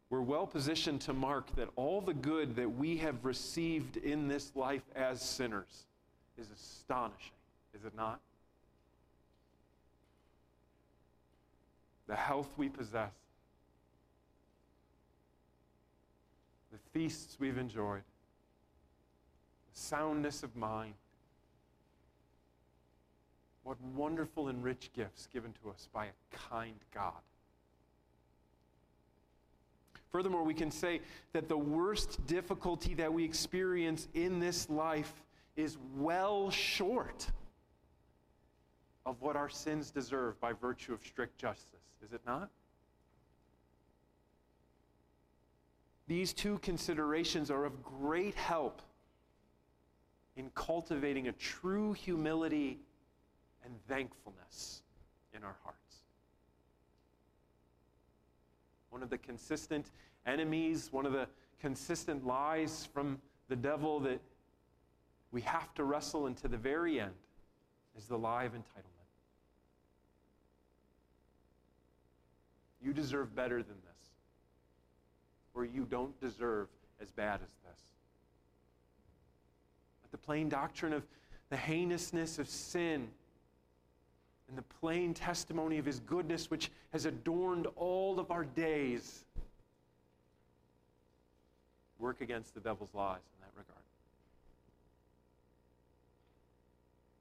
we're 0.09 0.21
well 0.21 0.47
positioned 0.47 1.01
to 1.03 1.13
mark 1.13 1.55
that 1.57 1.69
all 1.75 2.01
the 2.01 2.15
good 2.15 2.57
that 2.57 2.77
we 2.77 2.97
have 2.99 3.25
received 3.25 3.97
in 3.97 4.29
this 4.29 4.53
life 4.55 4.85
as 4.95 5.21
sinners 5.21 5.87
is 6.39 6.49
astonishing, 6.51 7.33
is 7.75 7.85
it 7.85 7.95
not? 7.97 8.21
The 12.07 12.15
health 12.15 12.49
we 12.57 12.69
possess, 12.69 13.11
the 16.71 16.79
feasts 16.93 17.37
we've 17.41 17.59
enjoyed, 17.59 18.03
the 19.75 19.81
soundness 19.81 20.45
of 20.45 20.55
mind. 20.55 20.95
What 23.65 23.81
wonderful 23.97 24.47
and 24.47 24.63
rich 24.63 24.91
gifts 24.95 25.27
given 25.33 25.53
to 25.65 25.71
us 25.71 25.89
by 25.93 26.07
a 26.07 26.37
kind 26.49 26.77
God. 26.95 27.15
Furthermore, 30.11 30.45
we 30.45 30.55
can 30.55 30.71
say 30.71 31.01
that 31.33 31.49
the 31.49 31.59
worst 31.59 32.25
difficulty 32.27 32.95
that 32.95 33.13
we 33.13 33.25
experience 33.25 34.09
in 34.15 34.41
this 34.41 34.71
life 34.71 35.13
is 35.57 35.77
well 35.97 36.51
short 36.51 37.27
of 39.05 39.21
what 39.21 39.37
our 39.37 39.49
sins 39.49 39.91
deserve 39.91 40.39
by 40.41 40.53
virtue 40.53 40.93
of 40.93 41.01
strict 41.07 41.39
justice, 41.39 41.93
is 42.05 42.13
it 42.13 42.21
not? 42.27 42.51
These 46.09 46.33
two 46.33 46.59
considerations 46.59 47.51
are 47.51 47.65
of 47.65 47.83
great 47.83 48.35
help 48.35 48.81
in 50.37 50.51
cultivating 50.55 51.29
a 51.29 51.33
true 51.33 51.93
humility 51.93 52.79
and 53.65 53.75
thankfulness 53.89 54.83
in 55.35 55.43
our 55.43 55.57
hearts. 55.65 55.86
One 58.97 59.03
of 59.03 59.11
the 59.11 59.19
consistent 59.19 59.91
enemies, 60.25 60.89
one 60.91 61.05
of 61.05 61.13
the 61.13 61.29
consistent 61.61 62.27
lies 62.27 62.89
from 62.95 63.21
the 63.51 63.55
devil 63.55 64.01
that 64.01 64.23
we 65.33 65.43
have 65.43 65.75
to 65.75 65.85
wrestle 65.85 66.29
into 66.29 66.49
the 66.49 66.57
very 66.57 66.99
end 66.99 67.13
is 67.95 68.07
the 68.07 68.17
lie 68.17 68.45
of 68.45 68.53
entitlement. 68.53 69.11
You 72.83 72.95
deserve 72.95 73.37
better 73.37 73.63
than 73.63 73.77
this 73.87 74.09
or 75.53 75.67
you 75.67 75.85
don't 75.85 76.19
deserve 76.19 76.69
as 76.99 77.11
bad 77.11 77.41
as 77.43 77.51
this. 77.69 77.83
But 80.01 80.11
the 80.11 80.17
plain 80.17 80.49
doctrine 80.49 80.95
of 80.95 81.07
the 81.51 81.59
heinousness 81.59 82.39
of 82.39 82.49
sin 82.49 83.09
and 84.49 84.57
the 84.57 84.63
plain 84.81 85.13
testimony 85.13 85.79
of 85.79 85.85
his 85.85 86.01
goodness, 86.01 86.51
which 86.51 86.71
has 86.93 87.07
adorned 87.07 87.67
all 87.77 88.21
of 88.21 88.31
our 88.31 88.45
days, 88.45 89.25
work 91.99 92.21
against 92.21 92.55
the 92.55 92.61
devil's 92.61 92.95
lies 92.95 93.19
in 93.35 93.41
that 93.41 93.51
regard. 93.57 93.83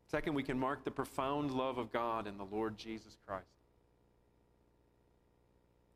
Second, 0.08 0.36
we 0.36 0.44
can 0.44 0.60
mark 0.60 0.84
the 0.84 0.92
profound 0.92 1.52
love 1.52 1.78
of 1.78 1.92
God 1.92 2.28
in 2.28 2.38
the 2.38 2.46
Lord 2.46 2.78
Jesus 2.78 3.18
Christ 3.26 3.46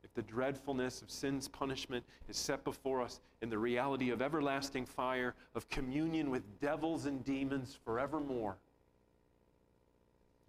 If 0.03 0.13
the 0.13 0.23
dreadfulness 0.23 1.01
of 1.01 1.11
sin's 1.11 1.47
punishment 1.47 2.03
is 2.27 2.37
set 2.37 2.63
before 2.63 3.01
us 3.01 3.19
in 3.41 3.49
the 3.49 3.57
reality 3.57 4.09
of 4.09 4.21
everlasting 4.21 4.85
fire, 4.85 5.35
of 5.53 5.69
communion 5.69 6.31
with 6.31 6.59
devils 6.59 7.05
and 7.05 7.23
demons 7.23 7.77
forevermore. 7.85 8.57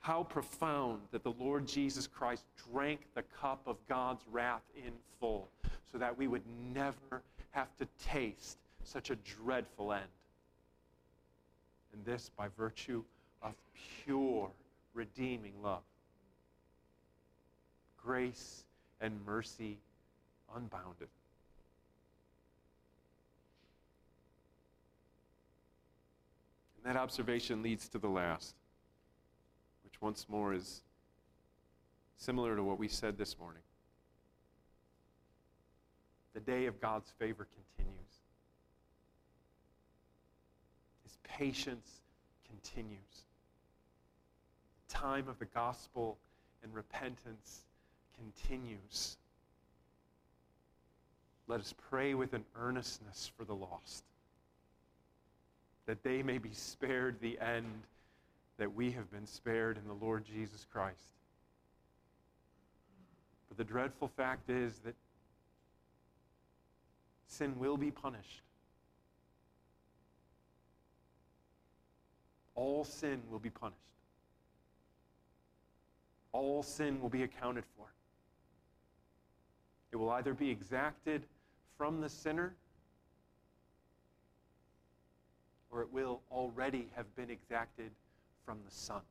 How 0.00 0.24
profound 0.24 1.02
that 1.12 1.22
the 1.22 1.32
Lord 1.32 1.66
Jesus 1.66 2.06
Christ 2.06 2.44
drank 2.72 3.00
the 3.14 3.22
cup 3.22 3.60
of 3.66 3.76
God's 3.86 4.24
wrath 4.30 4.62
in 4.74 4.92
full 5.20 5.50
so 5.92 5.98
that 5.98 6.16
we 6.16 6.26
would 6.26 6.42
never 6.74 7.22
have 7.50 7.68
to 7.76 7.86
taste 8.02 8.58
such 8.82 9.10
a 9.10 9.16
dreadful 9.16 9.92
end. 9.92 10.02
And 11.92 12.04
this 12.04 12.30
by 12.36 12.48
virtue 12.56 13.04
of 13.42 13.54
pure, 14.04 14.50
redeeming 14.94 15.52
love. 15.62 15.82
Grace 18.02 18.64
and 19.00 19.14
mercy 19.26 19.78
unbounded. 20.54 21.08
And 26.76 26.94
that 26.94 26.98
observation 26.98 27.62
leads 27.62 27.88
to 27.90 27.98
the 27.98 28.08
last, 28.08 28.54
once 30.00 30.26
more 30.28 30.54
is 30.54 30.82
similar 32.16 32.56
to 32.56 32.62
what 32.62 32.78
we 32.78 32.88
said 32.88 33.18
this 33.18 33.38
morning. 33.38 33.62
The 36.34 36.40
day 36.40 36.66
of 36.66 36.80
God's 36.80 37.10
favor 37.18 37.46
continues. 37.76 38.14
His 41.02 41.18
patience 41.24 41.88
continues. 42.48 42.98
The 44.88 44.94
time 44.94 45.28
of 45.28 45.38
the 45.38 45.46
gospel 45.46 46.16
and 46.62 46.74
repentance 46.74 47.64
continues. 48.16 49.16
Let 51.46 51.60
us 51.60 51.74
pray 51.90 52.14
with 52.14 52.32
an 52.32 52.44
earnestness 52.56 53.30
for 53.36 53.44
the 53.44 53.54
lost, 53.54 54.04
that 55.86 56.02
they 56.04 56.22
may 56.22 56.38
be 56.38 56.52
spared 56.52 57.16
the 57.20 57.38
end 57.40 57.82
that 58.60 58.74
we 58.74 58.90
have 58.90 59.10
been 59.10 59.26
spared 59.26 59.78
in 59.78 59.88
the 59.88 60.04
Lord 60.04 60.22
Jesus 60.22 60.66
Christ. 60.70 61.14
But 63.48 63.56
the 63.56 63.64
dreadful 63.64 64.06
fact 64.06 64.50
is 64.50 64.80
that 64.84 64.94
sin 67.26 67.58
will 67.58 67.78
be 67.78 67.90
punished. 67.90 68.42
All 72.54 72.84
sin 72.84 73.22
will 73.30 73.38
be 73.38 73.48
punished. 73.48 73.78
All 76.32 76.62
sin 76.62 77.00
will 77.00 77.08
be 77.08 77.22
accounted 77.22 77.64
for. 77.78 77.86
It 79.90 79.96
will 79.96 80.10
either 80.10 80.34
be 80.34 80.50
exacted 80.50 81.22
from 81.78 82.02
the 82.02 82.10
sinner 82.10 82.54
or 85.70 85.80
it 85.80 85.90
will 85.90 86.20
already 86.30 86.88
have 86.94 87.06
been 87.16 87.30
exacted 87.30 87.90
from 88.44 88.58
the 88.64 88.74
Son. 88.74 89.02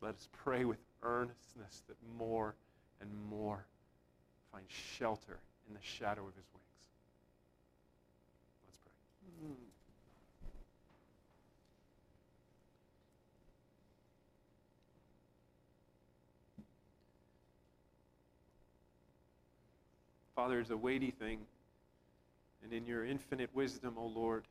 Let 0.00 0.14
us 0.14 0.28
pray 0.32 0.64
with 0.64 0.78
earnestness 1.02 1.82
that 1.88 1.96
more 2.18 2.54
and 3.00 3.10
more 3.28 3.66
find 4.52 4.64
shelter 4.68 5.38
in 5.68 5.74
the 5.74 5.80
shadow 5.82 6.22
of 6.22 6.34
his 6.34 6.46
wings. 6.52 6.88
Let's 8.66 8.78
pray. 8.82 9.54
Father, 20.34 20.60
it's 20.60 20.70
a 20.70 20.76
weighty 20.76 21.10
thing. 21.10 21.40
And 22.62 22.72
in 22.72 22.86
your 22.86 23.04
infinite 23.04 23.50
wisdom, 23.54 23.94
O 23.98 24.06
Lord, 24.06 24.44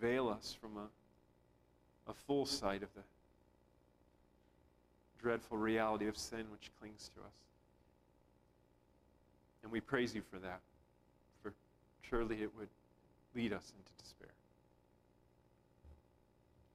veil 0.00 0.28
us 0.28 0.56
from 0.60 0.76
a, 0.76 2.10
a 2.10 2.14
full 2.14 2.46
sight 2.46 2.82
of 2.82 2.88
the 2.94 3.02
dreadful 5.20 5.58
reality 5.58 6.06
of 6.06 6.16
sin 6.16 6.44
which 6.52 6.70
clings 6.78 7.10
to 7.14 7.20
us. 7.20 7.34
And 9.62 9.72
we 9.72 9.80
praise 9.80 10.14
you 10.14 10.22
for 10.30 10.38
that, 10.38 10.60
for 11.42 11.52
surely 12.08 12.42
it 12.42 12.50
would 12.56 12.68
lead 13.34 13.52
us 13.52 13.72
into 13.76 14.02
despair. 14.02 14.28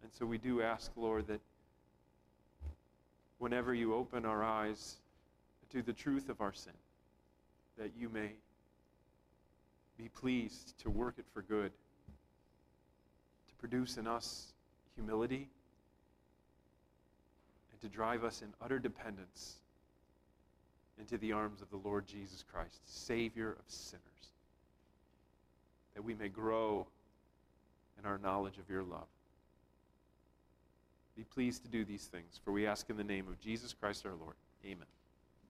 And 0.03 0.11
so 0.11 0.25
we 0.25 0.37
do 0.37 0.61
ask, 0.61 0.91
Lord, 0.97 1.27
that 1.27 1.39
whenever 3.37 3.73
you 3.73 3.93
open 3.93 4.25
our 4.25 4.43
eyes 4.43 4.97
to 5.71 5.81
the 5.81 5.93
truth 5.93 6.29
of 6.29 6.41
our 6.41 6.53
sin, 6.53 6.73
that 7.77 7.91
you 7.97 8.09
may 8.09 8.31
be 9.97 10.09
pleased 10.09 10.77
to 10.79 10.89
work 10.89 11.15
it 11.17 11.25
for 11.33 11.41
good, 11.43 11.71
produce 13.61 13.97
in 13.97 14.07
us 14.07 14.47
humility, 14.95 15.47
and 17.71 17.79
to 17.79 17.87
drive 17.87 18.25
us 18.25 18.41
in 18.41 18.49
utter 18.61 18.79
dependence 18.79 19.59
into 20.99 21.17
the 21.19 21.31
arms 21.31 21.61
of 21.61 21.69
the 21.69 21.77
Lord 21.77 22.05
Jesus 22.05 22.43
Christ, 22.51 22.81
Savior 22.85 23.51
of 23.51 23.63
sinners, 23.67 24.01
that 25.95 26.03
we 26.03 26.13
may 26.13 26.27
grow 26.27 26.85
in 27.99 28.05
our 28.05 28.17
knowledge 28.17 28.57
of 28.57 28.69
your 28.69 28.83
love. 28.83 29.07
Be 31.15 31.23
pleased 31.23 31.63
to 31.63 31.69
do 31.69 31.85
these 31.85 32.05
things, 32.05 32.39
for 32.43 32.51
we 32.51 32.65
ask 32.65 32.89
in 32.89 32.97
the 32.97 33.03
name 33.03 33.27
of 33.27 33.39
Jesus 33.39 33.73
Christ 33.73 34.05
our 34.05 34.15
Lord. 34.19 34.35
Amen. 34.65 34.87